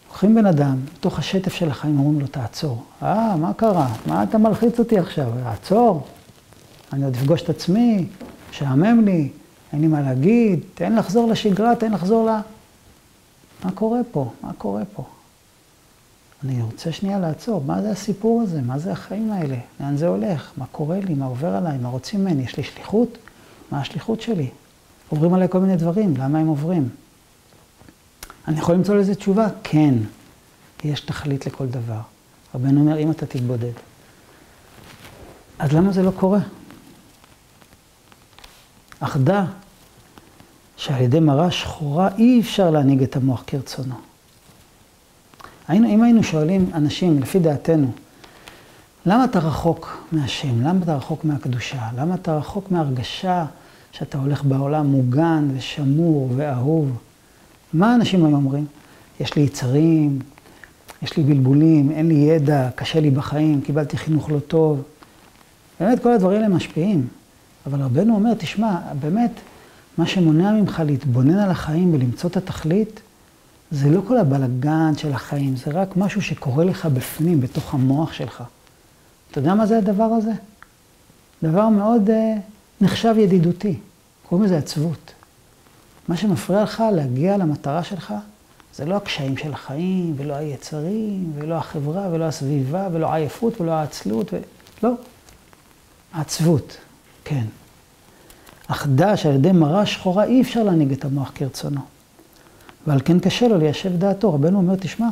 לוקחים 0.07 0.35
בן 0.35 0.45
אדם, 0.45 0.77
בתוך 0.97 1.19
השטף 1.19 1.53
של 1.53 1.69
החיים, 1.69 1.99
אומרים 1.99 2.19
לו, 2.19 2.27
תעצור. 2.27 2.83
אה, 3.03 3.35
מה 3.35 3.53
קרה? 3.53 3.87
מה 4.05 4.23
אתה 4.23 4.37
מלחיץ 4.37 4.79
אותי 4.79 4.99
עכשיו? 4.99 5.27
לעצור? 5.43 6.07
אני 6.93 7.05
עוד 7.05 7.15
אפגוש 7.15 7.41
את 7.41 7.49
עצמי, 7.49 8.05
משעמם 8.49 9.05
לי, 9.05 9.29
אין 9.73 9.81
לי 9.81 9.87
מה 9.87 10.01
להגיד, 10.01 10.59
תן 10.73 10.95
לחזור 10.95 11.31
לשגרה, 11.31 11.75
תן 11.75 11.91
לחזור 11.91 12.29
ל... 12.29 12.39
מה 13.63 13.71
קורה 13.71 13.99
פה? 14.11 14.31
מה 14.43 14.53
קורה 14.57 14.83
פה? 14.93 15.03
אני 16.43 16.61
רוצה 16.61 16.91
שנייה 16.91 17.19
לעצור, 17.19 17.63
מה 17.65 17.81
זה 17.81 17.91
הסיפור 17.91 18.41
הזה? 18.41 18.61
מה 18.61 18.79
זה 18.79 18.91
החיים 18.91 19.31
האלה? 19.31 19.57
לאן 19.79 19.97
זה 19.97 20.07
הולך? 20.07 20.51
מה 20.57 20.65
קורה 20.71 20.99
לי? 20.99 21.13
מה 21.13 21.25
עובר 21.25 21.55
עליי? 21.55 21.77
מה 21.77 21.89
רוצים 21.89 22.21
ממני? 22.21 22.43
יש 22.43 22.57
לי 22.57 22.63
שליחות? 22.63 23.17
מה 23.73 23.81
השליחות 23.81 24.21
שלי? 24.21 24.49
עוברים 25.09 25.33
עליי 25.33 25.47
כל 25.49 25.59
מיני 25.59 25.75
דברים, 25.75 26.13
למה 26.17 26.39
הם 26.39 26.47
עוברים? 26.47 26.89
אני 28.47 28.59
יכול 28.59 28.75
למצוא 28.75 28.95
לזה 28.95 29.15
תשובה? 29.15 29.47
כן, 29.63 29.93
יש 30.83 31.01
תכלית 31.01 31.45
לכל 31.45 31.67
דבר. 31.67 31.99
רבנו 32.55 32.79
אומר, 32.79 32.99
אם 32.99 33.11
אתה 33.11 33.25
תתבודד. 33.25 33.71
אז 35.59 35.73
למה 35.73 35.91
זה 35.91 36.03
לא 36.03 36.11
קורה? 36.11 36.39
אך 38.99 39.17
דע 39.17 39.45
שעל 40.77 41.01
ידי 41.01 41.19
מראה 41.19 41.51
שחורה 41.51 42.09
אי 42.17 42.41
אפשר 42.41 42.69
להנהיג 42.69 43.03
את 43.03 43.15
המוח 43.15 43.43
כרצונו. 43.47 43.95
היינו, 45.67 45.87
אם 45.87 46.03
היינו 46.03 46.23
שואלים 46.23 46.71
אנשים, 46.73 47.21
לפי 47.21 47.39
דעתנו, 47.39 47.91
למה 49.05 49.25
אתה 49.25 49.39
רחוק 49.39 50.07
מהשם? 50.11 50.61
למה 50.61 50.83
אתה 50.83 50.95
רחוק 50.95 51.25
מהקדושה? 51.25 51.89
למה 51.95 52.15
אתה 52.15 52.37
רחוק 52.37 52.71
מהרגשה 52.71 53.45
שאתה 53.93 54.17
הולך 54.17 54.43
בעולם 54.43 54.87
מוגן 54.87 55.47
ושמור 55.55 56.29
ואהוב? 56.35 56.97
מה 57.73 57.95
אנשים 57.95 58.25
היום 58.25 58.33
אומרים? 58.33 58.65
יש 59.19 59.35
לי 59.35 59.41
יצרים, 59.41 60.19
יש 61.01 61.17
לי 61.17 61.23
בלבולים, 61.23 61.91
אין 61.91 62.07
לי 62.07 62.13
ידע, 62.13 62.69
קשה 62.75 62.99
לי 62.99 63.11
בחיים, 63.11 63.61
קיבלתי 63.61 63.97
חינוך 63.97 64.29
לא 64.29 64.39
טוב. 64.39 64.81
באמת 65.79 66.03
כל 66.03 66.11
הדברים 66.11 66.41
האלה 66.41 66.55
משפיעים. 66.55 67.07
אבל 67.65 67.81
רבנו 67.81 68.15
אומר, 68.15 68.33
תשמע, 68.33 68.77
באמת, 68.99 69.31
מה 69.97 70.07
שמונע 70.07 70.51
ממך 70.51 70.81
להתבונן 70.85 71.37
על 71.37 71.49
החיים 71.49 71.93
ולמצוא 71.93 72.29
את 72.29 72.37
התכלית, 72.37 73.01
זה 73.71 73.89
לא 73.89 74.01
כל 74.07 74.17
הבלגן 74.17 74.91
של 74.97 75.13
החיים, 75.13 75.55
זה 75.55 75.71
רק 75.71 75.97
משהו 75.97 76.21
שקורה 76.21 76.65
לך 76.65 76.85
בפנים, 76.85 77.41
בתוך 77.41 77.73
המוח 77.73 78.13
שלך. 78.13 78.43
אתה 79.31 79.39
יודע 79.39 79.53
מה 79.53 79.65
זה 79.65 79.77
הדבר 79.77 80.03
הזה? 80.03 80.31
דבר 81.43 81.69
מאוד 81.69 82.09
uh, 82.09 82.39
נחשב 82.83 83.15
ידידותי, 83.17 83.77
קוראים 84.23 84.45
לזה 84.45 84.57
עצבות. 84.57 85.13
מה 86.07 86.17
שמפריע 86.17 86.63
לך 86.63 86.83
להגיע 86.95 87.37
למטרה 87.37 87.83
שלך, 87.83 88.13
זה 88.75 88.85
לא 88.85 88.95
הקשיים 88.95 89.37
של 89.37 89.53
החיים, 89.53 90.13
ולא 90.17 90.33
היצרים, 90.33 91.33
ולא 91.35 91.55
החברה, 91.55 92.07
ולא 92.11 92.23
הסביבה, 92.23 92.87
ולא 92.91 93.07
העייפות, 93.07 93.61
ולא 93.61 93.71
העצלות, 93.71 94.33
ו... 94.33 94.37
לא. 94.83 94.93
העצבות, 96.13 96.77
כן. 97.23 97.45
אך 98.67 98.87
דע 98.95 99.17
שעל 99.17 99.35
ידי 99.35 99.51
מראה 99.51 99.85
שחורה 99.85 100.23
אי 100.23 100.41
אפשר 100.41 100.63
להנהיג 100.63 100.91
את 100.91 101.05
המוח 101.05 101.31
כרצונו. 101.35 101.81
ועל 102.87 102.99
כן 103.05 103.19
קשה 103.19 103.47
לו 103.47 103.57
ליישב 103.57 103.97
דעתו. 103.97 104.33
רבנו 104.33 104.57
אומר, 104.57 104.75
תשמע, 104.75 105.07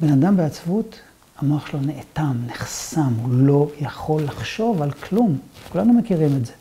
בן 0.00 0.12
אדם 0.12 0.36
בעצבות, 0.36 0.98
המוח 1.42 1.66
שלו 1.66 1.80
נאטם, 1.80 2.36
נחסם, 2.46 3.14
הוא 3.22 3.30
לא 3.32 3.70
יכול 3.80 4.22
לחשוב 4.22 4.82
על 4.82 4.90
כלום. 4.90 5.38
כולנו 5.72 5.92
מכירים 5.92 6.36
את 6.36 6.46
זה. 6.46 6.52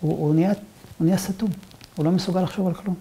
הוא, 0.00 0.18
הוא, 0.18 0.34
נהיה, 0.34 0.52
הוא 0.98 1.04
נהיה 1.06 1.18
סתום, 1.18 1.50
הוא 1.96 2.04
לא 2.04 2.10
מסוגל 2.10 2.40
לחשוב 2.40 2.66
על 2.66 2.74
כלום. 2.74 2.94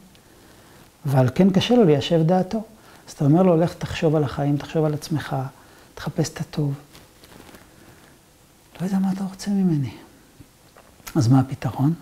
ועל 1.06 1.30
כן 1.36 1.50
קשה 1.50 1.76
לו 1.76 1.84
ליישב 1.84 2.22
דעתו. 2.26 2.64
אז 3.08 3.14
אתה 3.14 3.26
אומר 3.26 3.44
לו, 3.44 3.58
לך 3.58 3.74
תחשוב 3.74 4.16
על 4.16 4.24
החיים, 4.24 4.58
תחשוב 4.58 4.86
על 4.86 4.94
עצמך, 4.94 5.36
תחפש 5.96 6.30
את 6.30 6.40
הטוב. 6.40 6.74
לא 8.82 8.86
יודע 8.86 9.00
מה 9.00 9.12
אתה 9.12 9.24
רוצה 9.24 9.52
ממני. 9.52 9.92
אז 11.16 11.28
מה 11.28 11.40
הפתרון? 11.40 11.94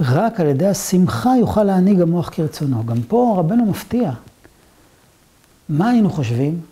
רק 0.00 0.40
על 0.40 0.46
ידי 0.46 0.66
השמחה 0.66 1.30
יוכל 1.40 1.64
להנהיג 1.64 2.00
המוח 2.00 2.28
כרצונו. 2.32 2.86
גם 2.86 3.02
פה 3.02 3.34
רבנו 3.38 3.66
מפתיע. 3.66 4.12
מה 5.68 5.90
היינו 5.90 6.10
חושבים? 6.10 6.71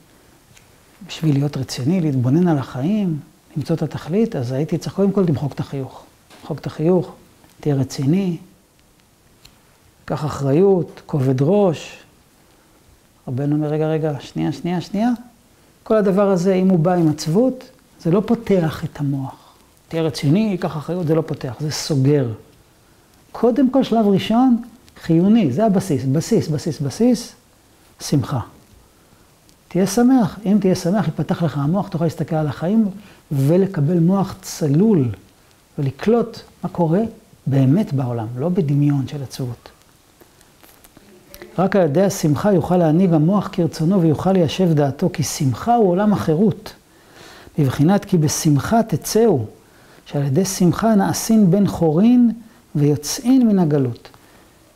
בשביל 1.11 1.35
להיות 1.35 1.57
רציני, 1.57 2.01
להתבונן 2.01 2.49
על 2.49 2.59
החיים, 2.59 3.19
למצוא 3.57 3.77
את 3.77 3.83
התכלית, 3.83 4.37
אז 4.37 4.53
הייתי 4.53 4.79
צריך 4.79 4.95
קודם 4.95 5.13
כל 5.13 5.25
למחוק 5.29 5.53
את 5.53 5.61
החיוך. 5.61 6.05
למחוק 6.41 6.59
את 6.59 6.67
החיוך, 6.67 7.13
תהיה 7.61 7.75
רציני, 7.75 8.37
קח 10.05 10.25
אחריות, 10.25 11.01
כובד 11.07 11.43
ראש. 11.43 11.99
רבנו 13.29 13.57
אומר, 13.57 13.69
רגע, 13.69 13.89
רגע, 13.89 14.13
שנייה, 14.21 14.53
שנייה, 14.53 14.81
שנייה. 14.81 15.11
כל 15.83 15.97
הדבר 15.97 16.31
הזה, 16.31 16.55
אם 16.55 16.69
הוא 16.69 16.79
בא 16.79 16.95
עם 16.95 17.09
עצבות, 17.09 17.65
זה 18.01 18.11
לא 18.11 18.23
פותח 18.27 18.85
את 18.85 19.01
המוח. 19.01 19.55
תהיה 19.89 20.03
רציני, 20.03 20.49
ייקח 20.51 20.77
אחריות, 20.77 21.07
זה 21.07 21.15
לא 21.15 21.23
פותח, 21.27 21.55
זה 21.61 21.71
סוגר. 21.71 22.29
קודם 23.33 23.71
כל, 23.71 23.85
שלב 23.85 24.07
ראשון, 24.07 24.63
חיוני, 25.03 25.53
זה 25.53 25.67
הבסיס, 25.67 26.05
בסיס, 26.05 26.49
בסיס, 26.49 26.81
בסיס, 26.81 27.35
שמחה. 28.01 28.41
תהיה 29.73 29.87
שמח, 29.87 30.39
אם 30.47 30.59
תהיה 30.61 30.75
שמח, 30.75 31.09
יפתח 31.09 31.43
לך 31.43 31.59
המוח, 31.59 31.89
תוכל 31.89 32.05
להסתכל 32.05 32.37
על 32.37 32.47
החיים 32.47 32.89
ולקבל 33.33 33.99
מוח 33.99 34.35
צלול 34.43 35.09
ולקלוט 35.79 36.41
מה 36.63 36.71
קורה 36.71 37.01
באמת 37.47 37.93
בעולם, 37.93 38.27
לא 38.39 38.49
בדמיון 38.49 39.09
של 39.09 39.23
עצבות. 39.23 39.69
רק 41.59 41.77
על 41.77 41.83
ידי 41.83 42.03
השמחה 42.03 42.53
יוכל 42.53 42.77
להנהיג 42.77 43.13
המוח 43.13 43.49
כרצונו 43.53 44.03
ויוכל 44.03 44.33
ליישב 44.33 44.73
דעתו, 44.73 45.11
כי 45.13 45.23
שמחה 45.23 45.75
הוא 45.75 45.89
עולם 45.89 46.13
החירות. 46.13 46.73
בבחינת 47.59 48.05
כי 48.05 48.19
בשמחה 48.19 48.83
תצאו, 48.83 49.45
שעל 50.07 50.23
ידי 50.23 50.45
שמחה 50.45 50.95
נעשין 50.95 51.51
בן 51.51 51.67
חורין 51.67 52.33
ויוצאין 52.75 53.49
מן 53.49 53.59
הגלות. 53.59 54.09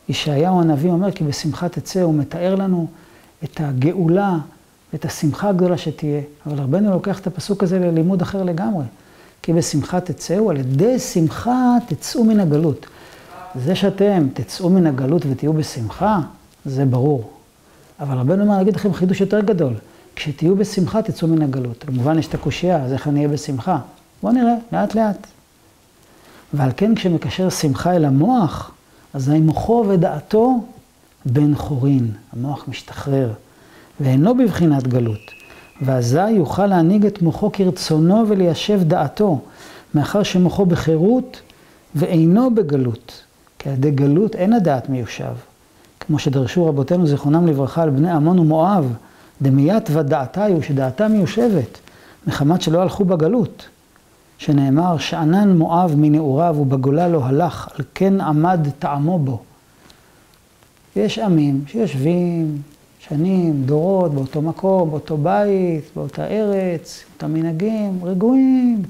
ישעיהו 0.09 0.61
הנביא 0.61 0.89
אומר 0.89 1.11
כי 1.11 1.23
בשמחה 1.23 1.69
תצא, 1.69 2.01
הוא 2.01 2.13
מתאר 2.13 2.55
לנו 2.55 2.87
את 3.43 3.59
הגאולה 3.59 4.37
ואת 4.95 5.05
השמחה 5.05 5.49
הגדולה 5.49 5.77
שתהיה. 5.77 6.21
אבל 6.45 6.59
רבנו 6.59 6.91
לוקח 6.91 7.19
את 7.19 7.27
הפסוק 7.27 7.63
הזה 7.63 7.79
ללימוד 7.79 8.21
אחר 8.21 8.43
לגמרי. 8.43 8.83
כי 9.41 9.53
בשמחה 9.53 10.01
תצאו, 10.01 10.49
על 10.49 10.57
ידי 10.57 10.99
שמחה 10.99 11.75
תצאו 11.87 12.23
מן 12.23 12.39
הגלות. 12.39 12.85
זה 13.55 13.75
שאתם 13.75 14.27
תצאו 14.33 14.69
מן 14.69 14.87
הגלות 14.87 15.25
ותהיו 15.29 15.53
בשמחה, 15.53 16.19
זה 16.65 16.85
ברור. 16.85 17.29
אבל 17.99 18.17
רבנו 18.17 18.43
אומר, 18.43 18.53
אני 18.53 18.61
אגיד 18.61 18.75
לכם 18.75 18.93
חידוש 18.93 19.21
יותר 19.21 19.39
גדול. 19.39 19.73
כשתהיו 20.15 20.55
בשמחה, 20.55 21.01
תצאו 21.01 21.27
מן 21.27 21.41
הגלות. 21.41 21.83
כמובן, 21.87 22.19
יש 22.19 22.27
את 22.27 22.33
הקושייה, 22.33 22.83
אז 22.83 22.93
איך 22.93 23.07
אני 23.07 23.19
אהיה 23.19 23.29
בשמחה? 23.29 23.77
בואו 24.23 24.33
נראה, 24.33 24.55
לאט 24.71 24.95
לאט. 24.95 25.27
ועל 26.53 26.71
כן, 26.77 26.95
כשמקשר 26.95 27.49
שמחה 27.49 27.95
אל 27.95 28.05
המוח, 28.05 28.71
אזי 29.13 29.39
מוחו 29.39 29.85
ודעתו 29.89 30.63
בן 31.25 31.55
חורין. 31.55 32.11
המוח 32.33 32.65
משתחרר, 32.67 33.33
ואינו 33.99 34.37
בבחינת 34.37 34.87
גלות. 34.87 35.31
ואזי 35.81 36.29
יוכל 36.29 36.65
להנהיג 36.65 37.05
את 37.05 37.21
מוחו 37.21 37.51
כרצונו 37.53 38.23
וליישב 38.27 38.81
דעתו, 38.83 39.41
מאחר 39.95 40.23
שמוחו 40.23 40.65
בחירות 40.65 41.41
ואינו 41.95 42.55
בגלות. 42.55 43.23
כי 43.59 43.69
על 43.69 43.75
ידי 43.75 43.91
גלות 43.91 44.35
אין 44.35 44.53
הדעת 44.53 44.89
מיושב. 44.89 45.33
כמו 45.99 46.19
שדרשו 46.19 46.65
רבותינו 46.65 47.07
זיכרונם 47.07 47.47
לברכה 47.47 47.83
על 47.83 47.89
בני 47.89 48.11
עמון 48.11 48.39
ומואב, 48.39 48.93
דמיית 49.41 49.89
ודעתיו, 49.93 50.63
שדעתם 50.63 51.11
מיושבת, 51.11 51.79
מחמת 52.27 52.61
שלא 52.61 52.81
הלכו 52.81 53.05
בגלות. 53.05 53.67
שנאמר, 54.37 54.97
שאנן 54.97 55.57
מואב 55.57 55.93
מנעוריו 55.97 56.55
ובגולה 56.59 57.07
לא 57.07 57.25
הלך, 57.25 57.67
על 57.75 57.85
כן 57.95 58.21
עמד 58.21 58.67
טעמו 58.79 59.19
בו. 59.19 59.41
יש 60.95 61.19
עמים 61.19 61.63
שיושבים 61.67 62.61
שנים, 63.09 63.63
דורות, 63.65 64.13
באותו 64.13 64.41
מקום, 64.41 64.89
באותו 64.89 65.17
בית, 65.17 65.83
באותה 65.95 66.27
ארץ, 66.27 67.03
באותם 67.09 67.33
מנהגים, 67.33 67.99
רגועים. 68.03 68.83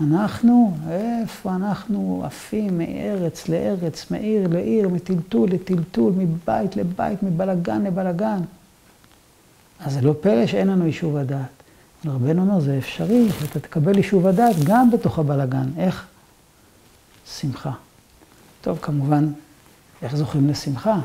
אנחנו, 0.00 0.76
איפה 0.90 1.54
אנחנו 1.54 2.22
עפים 2.24 2.78
מארץ 2.78 3.48
לארץ, 3.48 4.10
מעיר 4.10 4.48
לעיר, 4.48 4.88
מטלטול 4.88 5.50
לטלטול, 5.50 6.12
מבית 6.16 6.76
לבית, 6.76 7.22
מבלגן 7.22 7.82
לבלגן. 7.82 8.40
אז 9.80 9.92
זה 9.92 10.00
לא 10.00 10.14
פלא 10.20 10.46
שאין 10.46 10.68
לנו 10.68 10.86
יישוב 10.86 11.16
הדעת. 11.16 11.62
רבנו 12.06 12.42
אומר, 12.42 12.60
זה 12.60 12.78
אפשרי, 12.78 13.28
שאתה 13.40 13.60
תקבל 13.60 13.96
יישוב 13.96 14.26
הדעת 14.26 14.56
גם 14.64 14.90
בתוך 14.90 15.18
הבלגן. 15.18 15.66
איך? 15.78 16.06
שמחה. 17.40 17.72
טוב, 18.60 18.78
כמובן, 18.82 19.32
איך 20.02 20.16
זוכים 20.16 20.48
לשמחה? 20.48 20.98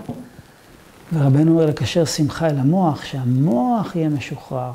ורבנו 1.14 1.52
אומר 1.52 1.66
לקשר 1.66 2.06
שמחה 2.06 2.48
אל 2.48 2.58
המוח, 2.58 3.06
שהמוח 3.06 3.96
יהיה 3.96 4.10
משוחרר. 4.10 4.72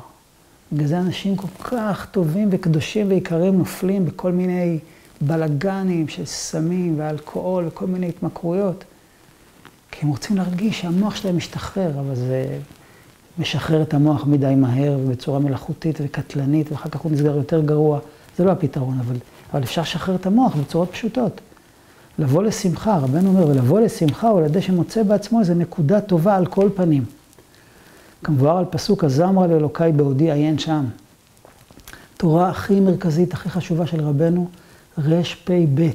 בגלל 0.73 0.87
זה 0.87 0.99
אנשים 0.99 1.35
כל 1.35 1.63
כך 1.63 2.07
טובים 2.11 2.47
וקדושים 2.51 3.09
ויקרים 3.09 3.57
נופלים 3.57 4.05
בכל 4.05 4.31
מיני 4.31 4.79
בלגנים 5.21 6.07
של 6.07 6.25
סמים 6.25 6.95
ואלכוהול 6.97 7.67
וכל 7.67 7.87
מיני 7.87 8.09
התמכרויות. 8.09 8.83
כי 9.91 10.05
הם 10.05 10.09
רוצים 10.09 10.37
להרגיש 10.37 10.81
שהמוח 10.81 11.15
שלהם 11.15 11.37
משתחרר, 11.37 11.99
אבל 11.99 12.15
זה 12.15 12.59
משחרר 13.39 13.81
את 13.81 13.93
המוח 13.93 14.25
מדי 14.25 14.53
מהר 14.57 14.97
ובצורה 14.99 15.39
מלאכותית 15.39 15.97
וקטלנית, 16.01 16.71
ואחר 16.71 16.89
כך 16.89 16.99
הוא 16.99 17.11
נסגר 17.11 17.35
יותר 17.35 17.61
גרוע. 17.61 17.99
זה 18.37 18.43
לא 18.43 18.51
הפתרון, 18.51 18.99
אבל, 18.99 19.15
אבל 19.53 19.63
אפשר 19.63 19.81
לשחרר 19.81 20.15
את 20.15 20.25
המוח 20.25 20.55
בצורות 20.55 20.91
פשוטות. 20.91 21.41
לבוא 22.19 22.43
לשמחה, 22.43 22.97
רבנו 22.97 23.29
אומר, 23.29 23.47
ולבוא 23.47 23.79
לשמחה 23.79 24.27
הוא 24.27 24.39
על 24.39 24.45
ידי 24.45 24.61
שמוצא 24.61 25.03
בעצמו 25.03 25.39
איזו 25.39 25.53
נקודה 25.53 26.01
טובה 26.01 26.35
על 26.35 26.45
כל 26.45 26.69
פנים. 26.75 27.05
כמבואר 28.23 28.57
על 28.57 28.65
פסוק 28.69 29.03
הזמרה 29.03 29.47
לאלוקיי 29.47 29.91
בעודי 29.91 30.31
עיין 30.31 30.59
שם. 30.59 30.85
תורה 32.17 32.49
הכי 32.49 32.79
מרכזית, 32.79 33.33
הכי 33.33 33.49
חשובה 33.49 33.85
של 33.85 34.01
רבנו, 34.01 34.47
רפ"ב. 34.97 35.89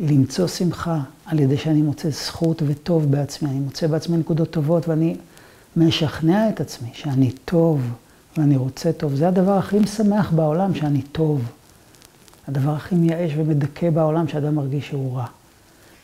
למצוא 0.00 0.46
שמחה 0.46 1.00
על 1.26 1.38
ידי 1.38 1.56
שאני 1.56 1.82
מוצא 1.82 2.10
זכות 2.10 2.62
וטוב 2.66 3.10
בעצמי. 3.10 3.50
אני 3.50 3.58
מוצא 3.58 3.86
בעצמי 3.86 4.16
נקודות 4.16 4.50
טובות 4.50 4.88
ואני 4.88 5.16
משכנע 5.76 6.48
את 6.48 6.60
עצמי 6.60 6.88
שאני 6.92 7.30
טוב 7.44 7.80
ואני 8.36 8.56
רוצה 8.56 8.92
טוב. 8.92 9.14
זה 9.14 9.28
הדבר 9.28 9.52
הכי 9.52 9.78
משמח 9.78 10.30
בעולם, 10.30 10.74
שאני 10.74 11.02
טוב. 11.02 11.42
הדבר 12.48 12.70
הכי 12.70 12.94
מייאש 12.94 13.32
ומדכא 13.36 13.90
בעולם, 13.90 14.28
שאדם 14.28 14.54
מרגיש 14.54 14.88
שהוא 14.88 15.16
רע. 15.16 15.26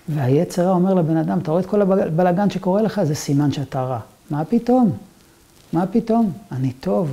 והיצר 0.09 0.70
אומר 0.70 0.94
לבן 0.94 1.16
אדם, 1.16 1.38
אתה 1.38 1.50
רואה 1.50 1.62
את 1.62 1.66
כל 1.66 1.83
הבלגן 1.83 2.50
שקורה 2.50 2.83
לך, 2.83 3.02
זה 3.05 3.14
סימן 3.14 3.52
שאתה 3.52 3.83
רע. 3.83 3.98
מה 4.31 4.44
פתאום? 4.44 4.92
מה 5.72 5.87
פתאום? 5.87 6.33
אני 6.52 6.72
טוב. 6.72 7.12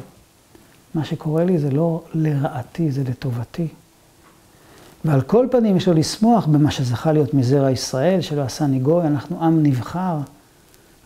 מה 0.94 1.06
שקורה 1.06 1.44
לי 1.44 1.58
זה 1.58 1.72
לא 1.72 2.04
לרעתי, 2.14 2.92
זה 2.92 3.04
לטובתי. 3.04 3.68
ועל 5.06 5.22
כל 5.22 5.48
פנים 5.52 5.78
יש 5.78 5.88
לו 5.88 5.94
לשמוח 5.94 6.46
במה 6.46 6.72
שזכה 6.72 7.12
להיות 7.12 7.34
מזרע 7.34 7.72
ישראל, 7.72 8.22
שלא 8.22 8.42
עשה 8.42 8.68
ניגוי, 8.68 9.08
אנחנו 9.08 9.44
עם 9.44 9.64
נבחר. 9.64 10.18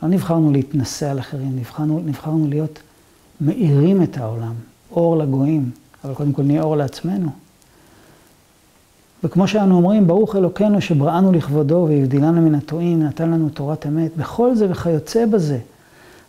לא 0.03 0.09
נבחרנו 0.09 0.51
להתנשא 0.51 1.11
על 1.11 1.19
אחרים, 1.19 1.55
נבחרנו, 1.55 2.01
נבחרנו 2.05 2.47
להיות 2.47 2.79
מאירים 3.41 4.03
את 4.03 4.17
העולם, 4.17 4.53
אור 4.91 5.17
לגויים, 5.17 5.71
אבל 6.03 6.13
קודם 6.13 6.33
כל 6.33 6.43
נהיה 6.43 6.61
אור 6.63 6.75
לעצמנו. 6.77 7.29
וכמו 9.23 9.47
שאנו 9.47 9.75
אומרים, 9.75 10.07
ברוך 10.07 10.35
אלוקינו 10.35 10.81
שבראנו 10.81 11.31
לכבודו 11.31 11.85
והבדילנו 11.89 12.41
מן 12.41 12.55
הטועים, 12.55 13.03
נתן 13.03 13.29
לנו 13.29 13.49
תורת 13.49 13.87
אמת, 13.87 14.17
בכל 14.17 14.55
זה 14.55 14.67
וכיוצא 14.69 15.25
בזה. 15.25 15.59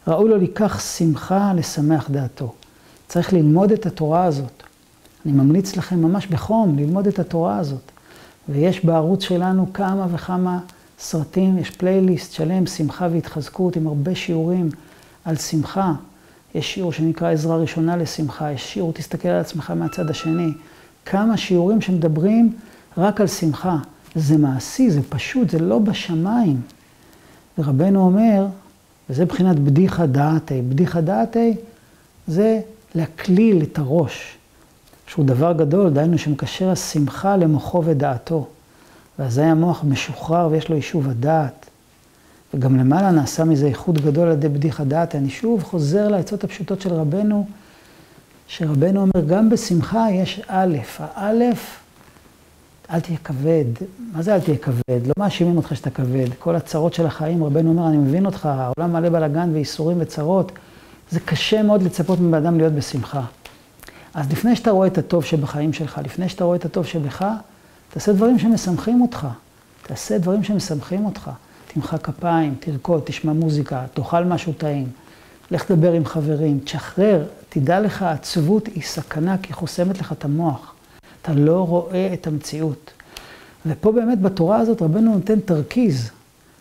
ראוי 0.09 0.31
לו 0.31 0.37
לקח 0.37 0.81
שמחה 0.81 1.53
לשמח 1.57 2.11
דעתו. 2.11 2.53
צריך 3.09 3.33
ללמוד 3.33 3.73
את 3.73 3.87
התורה 3.87 4.25
הזאת. 4.25 4.63
אני 5.27 5.33
ממליץ 5.33 5.77
לכם 5.77 6.03
ממש 6.03 6.27
בחום 6.27 6.79
ללמוד 6.79 7.07
את 7.07 7.19
התורה 7.19 7.59
הזאת. 7.59 7.93
ויש 8.49 8.85
בערוץ 8.85 9.23
שלנו 9.23 9.73
כמה 9.73 10.07
וכמה 10.13 10.59
סרטים, 10.99 11.59
יש 11.59 11.71
פלייליסט 11.71 12.33
שלם, 12.33 12.67
שמחה 12.67 13.09
והתחזקות, 13.13 13.77
עם 13.77 13.87
הרבה 13.87 14.15
שיעורים 14.15 14.71
על 15.25 15.37
שמחה. 15.37 15.93
יש 16.55 16.75
שיעור 16.75 16.93
שנקרא 16.93 17.31
עזרה 17.31 17.57
ראשונה 17.57 17.97
לשמחה, 17.97 18.53
יש 18.53 18.73
שיעור 18.73 18.93
תסתכל 18.93 19.29
על 19.29 19.41
עצמך 19.41 19.71
מהצד 19.71 20.11
השני. 20.11 20.53
כמה 21.07 21.37
שיעורים 21.37 21.81
שמדברים 21.81 22.53
רק 22.99 23.21
על 23.21 23.27
שמחה. 23.27 23.77
זה 24.15 24.37
מעשי, 24.39 24.91
זה 24.91 25.01
פשוט, 25.09 25.51
זה 25.51 25.59
לא 25.59 25.79
בשמיים. 25.79 26.61
ורבנו 27.59 28.01
אומר, 28.01 28.47
וזה 29.11 29.25
מבחינת 29.25 29.59
בדיחה 29.59 30.07
דעתי. 30.07 30.63
בדיחה 30.63 31.01
דעתי 31.01 31.55
זה 32.27 32.61
להקליל 32.95 33.63
את 33.63 33.79
הראש, 33.79 34.37
שהוא 35.07 35.25
דבר 35.25 35.53
גדול, 35.53 35.91
דהיינו 35.91 36.19
שמקשר 36.19 36.71
השמחה 36.71 37.37
למוחו 37.37 37.85
ודעתו. 37.85 38.49
ואזי 39.19 39.43
המוח 39.43 39.85
משוחרר 39.85 40.49
ויש 40.51 40.69
לו 40.69 40.77
יישוב 40.77 41.09
הדעת. 41.09 41.67
וגם 42.55 42.77
למעלה 42.77 43.11
נעשה 43.11 43.45
מזה 43.45 43.67
איחוד 43.67 43.99
גדול 43.99 44.29
על 44.29 44.33
ידי 44.33 44.49
בדיחה 44.49 44.85
דעת. 44.85 45.15
אני 45.15 45.31
שוב 45.31 45.63
חוזר 45.63 46.09
לעצות 46.09 46.45
הפשוטות 46.45 46.81
של 46.81 46.93
רבנו, 46.93 47.47
שרבנו 48.47 49.01
אומר, 49.01 49.27
גם 49.27 49.51
בשמחה 49.51 50.07
יש 50.11 50.41
א', 50.49 50.77
האלף, 50.99 51.81
אל 52.91 53.01
תהיה 53.01 53.19
כבד. 53.25 53.65
מה 54.13 54.23
זה 54.23 54.35
אל 54.35 54.41
תהיה 54.41 54.57
כבד? 54.57 55.07
לא 55.07 55.13
מאשימים 55.19 55.57
אותך 55.57 55.77
שאתה 55.77 55.91
כבד. 55.91 56.27
כל 56.39 56.57
הצרות 56.57 56.95
של 56.95 57.07
החיים, 57.07 57.45
רבנו 57.45 57.71
אומר, 57.71 57.89
אני 57.89 57.97
מבין 57.97 58.27
אותך, 58.27 58.47
העולם 58.47 58.93
מלא 58.93 59.09
בלאגן 59.09 59.51
וייסורים 59.53 59.97
וצרות. 60.01 60.53
זה 61.11 61.21
קשה 61.21 61.63
מאוד 61.63 61.83
לצפות 61.83 62.21
מבן 62.21 62.35
אדם 62.35 62.59
להיות 62.59 62.73
בשמחה. 62.73 63.23
אז 64.15 64.33
לפני 64.33 64.57
שאתה 64.57 64.71
רואה 64.71 64.87
את 64.87 64.99
הטוב 64.99 65.25
שבחיים 65.25 65.73
שלך, 65.73 66.01
לפני 66.05 66.29
שאתה 66.29 66.45
רואה 66.45 66.57
את 66.57 66.65
הטוב 66.65 66.87
שבך, 66.87 67.25
תעשה 67.91 68.13
דברים 68.13 68.39
שמשמחים 68.39 69.03
אותך. 69.03 69.27
תעשה 69.83 70.19
דברים 70.19 70.45
שמשמחים 70.45 71.05
אותך. 71.05 71.31
תמחא 71.67 71.97
כפיים, 71.97 72.55
תרקוד, 72.61 73.03
תשמע 73.05 73.33
מוזיקה, 73.33 73.85
תאכל 73.95 74.25
משהו 74.25 74.53
טעים. 74.53 74.89
לך 75.51 75.65
תדבר 75.65 75.93
עם 75.93 76.05
חברים, 76.05 76.61
תשחרר, 76.65 77.25
תדע 77.49 77.81
לך, 77.81 78.03
העצבות 78.03 78.67
היא 78.67 78.83
סכנה 78.83 79.39
כי 79.39 79.49
היא 79.49 79.55
חוסמת 79.55 79.99
לך 79.99 80.13
את 80.13 80.25
המוח. 80.25 80.74
אתה 81.25 81.33
לא 81.33 81.67
רואה 81.67 82.15
את 82.15 82.27
המציאות. 82.27 82.93
ופה 83.67 83.93
באמת 83.93 84.21
בתורה 84.21 84.59
הזאת 84.59 84.83
רבנו 84.83 85.15
נותן 85.15 85.41
תרכיז, 85.41 86.11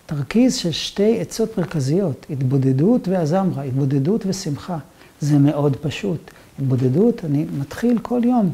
תרכיז 0.05 0.55
של 0.55 0.71
שתי 0.71 1.21
עצות 1.21 1.57
מרכזיות, 1.57 2.25
התבודדות 2.29 3.07
והזמרה, 3.07 3.63
התבודדות 3.63 4.25
ושמחה. 4.25 4.77
זה 5.19 5.37
מאוד 5.37 5.75
פשוט. 5.75 6.31
התבודדות, 6.59 7.25
אני 7.25 7.45
מתחיל 7.59 7.99
כל 7.99 8.21
יום 8.23 8.53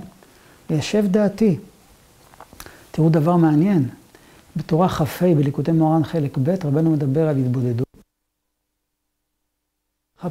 ליישב 0.69 1.05
דעתי. 1.07 1.57
תראו 2.91 3.09
דבר 3.09 3.35
מעניין, 3.35 3.89
בתורה 4.55 4.89
כ"ה, 4.89 5.35
בליקוטי 5.35 5.71
מוהר"ן 5.71 6.03
חלק 6.03 6.37
ב', 6.37 6.49
רבנו 6.65 6.91
מדבר 6.91 7.27
על 7.27 7.37
התבודדות. 7.37 7.87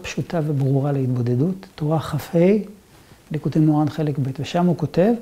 פשוטה 0.03 0.41
וברורה 0.47 0.93
להתבודדות, 0.93 1.67
תורה 1.75 2.01
כ"ה, 2.01 2.38
ליקוטי 3.31 3.59
מוהר"ן 3.59 3.88
חלק 3.88 4.19
ב', 4.19 4.31
ושם 4.41 4.67
הוא 4.67 4.77
כותב, 4.77 5.12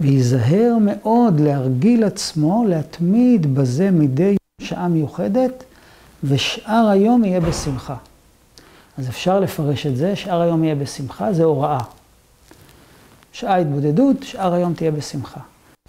וייזהר 0.00 0.76
מאוד 0.80 1.40
להרגיל 1.40 2.04
עצמו, 2.04 2.64
להתמיד 2.68 3.54
בזה 3.54 3.90
מדי 3.90 4.36
שעה 4.60 4.88
מיוחדת, 4.88 5.64
ושאר 6.24 6.88
היום 6.88 7.24
יהיה 7.24 7.40
בשמחה. 7.40 7.96
אז 8.98 9.08
אפשר 9.08 9.40
לפרש 9.40 9.86
את 9.86 9.96
זה, 9.96 10.16
שאר 10.16 10.40
היום 10.40 10.64
יהיה 10.64 10.74
בשמחה, 10.74 11.32
זה 11.32 11.44
הוראה. 11.44 11.80
שעה 13.32 13.56
התבודדות, 13.56 14.16
שאר 14.22 14.54
היום 14.54 14.74
תהיה 14.74 14.90
בשמחה. 14.90 15.40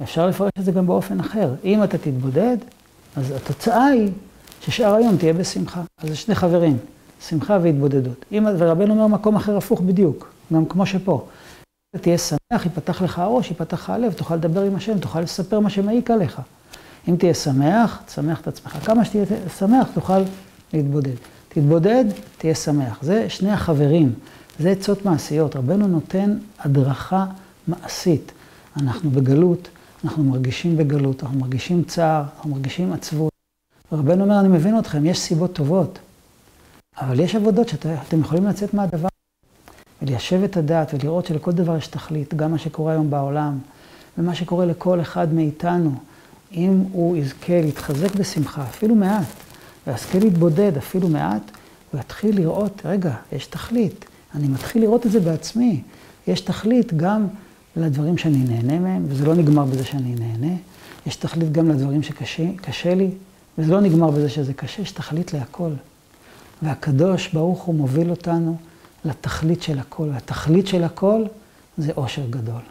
אפשר 0.04 0.28
לפרש 0.28 0.52
את 0.60 0.66
זה 0.66 0.72
גם 0.72 0.88
באופן 0.88 1.20
אחר. 1.20 1.54
אם 1.64 1.84
אתה 1.84 1.98
תתבודד, 1.98 2.58
אז 3.16 3.32
התוצאה 3.32 3.86
היא 3.86 4.12
ששאר 4.62 4.94
היום 4.94 5.18
תהיה 5.18 5.34
בשמחה. 5.34 5.82
אז 5.98 6.10
זה 6.10 6.16
שני 6.16 6.36
חברים, 6.36 6.78
שמחה 7.28 7.58
והתבודדות. 7.62 8.26
אם, 8.32 8.48
ורבנו 8.58 8.94
אומר 8.94 9.08
מקום 9.08 9.36
אחר 9.36 9.58
הפוך 9.58 9.82
בדיוק, 9.82 10.34
גם 10.54 10.66
כמו 10.66 10.86
שפה. 10.86 11.26
תהיה 11.98 12.18
שמח, 12.18 12.66
ייפתח 12.66 13.02
לך 13.02 13.20
הראש, 13.20 13.50
ייפתח 13.50 13.84
לך 13.84 13.90
הלב, 13.90 14.14
תוכל 14.14 14.36
לדבר 14.36 14.62
עם 14.62 14.76
השם, 14.76 15.00
תוכל 15.00 15.22
לספר 15.22 15.60
מה 15.60 15.70
שמעיק 15.70 16.12
עליך. 16.12 16.42
אם 17.08 17.16
תהיה 17.16 17.34
שמח, 17.34 18.02
תשמח 18.06 18.42
את 18.42 18.48
עצמך. 18.48 18.78
כמה 18.86 19.06
שתהיה 19.06 19.26
שמח, 19.58 19.88
תוכל 19.94 20.22
להתבודד. 20.74 21.16
תתבודד, 21.50 22.06
תהיה 22.38 22.56
שמח. 22.56 22.98
זה 23.02 23.30
שני 23.30 23.52
החברים, 23.52 24.14
זה 24.60 24.70
עצות 24.70 25.06
מעשיות. 25.06 25.56
רבנו 25.56 25.88
נותן 25.88 26.38
הדרכה 26.60 27.26
מעשית. 27.68 28.32
אנחנו 28.78 29.10
בגלות, 29.10 29.70
אנחנו 30.04 30.24
מרגישים 30.24 30.78
בגלות, 30.78 31.24
אנחנו 31.24 31.40
מרגישים 31.40 31.84
צער, 31.84 32.24
אנחנו 32.36 32.50
מרגישים 32.50 32.94
עצבות. 32.94 33.32
רבנו 33.92 34.24
אומר, 34.24 34.40
אני 34.40 34.48
מבין 34.48 34.80
אתכם, 34.80 35.06
יש 35.06 35.20
סיבות 35.20 35.54
טובות, 35.54 36.00
אבל 36.98 37.20
יש 37.20 37.36
עבודות 37.36 37.70
שאתם 37.70 38.20
יכולים 38.20 38.46
לצאת 38.46 38.74
מהדבר. 38.74 39.11
וליישב 40.02 40.44
את 40.44 40.58
הדעת 40.58 40.94
ולראות 40.94 41.26
שלכל 41.26 41.52
דבר 41.52 41.78
יש 41.78 41.88
תכלית, 41.88 42.34
גם 42.34 42.52
מה 42.52 42.58
שקורה 42.58 42.92
היום 42.92 43.10
בעולם, 43.10 43.58
ומה 44.18 44.36
שקורה 44.36 44.66
לכל 44.66 45.02
אחד 45.02 45.34
מאיתנו, 45.34 45.92
אם 46.54 46.84
הוא 46.92 47.18
יזכה 47.18 47.62
להתחזק 47.62 48.16
בשמחה, 48.16 48.64
אפילו 48.64 48.96
מעט, 48.96 49.26
ויזכה 49.88 50.20
להתבודד 50.20 50.78
אפילו 50.78 51.10
מעט, 51.10 51.52
הוא 51.92 52.00
יתחיל 52.00 52.36
לראות, 52.36 52.82
רגע, 52.86 53.14
יש 53.32 53.46
תכלית. 53.46 54.06
אני 54.36 54.48
מתחיל 54.48 54.82
לראות 54.82 55.06
את 55.06 55.12
זה 55.12 55.20
בעצמי. 55.20 55.82
יש 56.28 56.42
תכלית 56.42 56.94
גם 56.94 57.28
לדברים 57.76 58.18
שאני 58.18 58.38
נהנה 58.38 58.80
מהם, 58.80 59.06
וזה 59.08 59.26
לא 59.26 59.36
נגמר 59.36 59.66
בזה 59.66 59.84
שאני 59.84 60.16
נהנה. 60.16 60.56
יש 61.06 61.16
תכלית 61.16 61.52
גם 61.52 61.70
לדברים 61.70 62.04
שקשה 62.04 62.96
לי, 62.96 63.10
וזה 63.58 63.72
לא 63.72 63.82
נגמר 63.82 64.12
בזה 64.12 64.30
שזה 64.30 64.54
קשה, 64.54 64.82
יש 64.82 64.92
תכלית 64.92 65.34
להכל. 65.34 65.72
והקדוש 66.62 67.34
ברוך 67.34 67.64
הוא 67.64 67.76
מוביל 67.76 68.10
אותנו 68.10 68.58
לתכלית 69.06 69.64
של 69.64 69.80
הכל. 69.80 70.10
והתכלית 70.14 70.68
של 70.68 70.84
הכל 70.84 71.24
זה 71.78 71.92
אושר 71.98 72.26
גדול. 72.30 72.62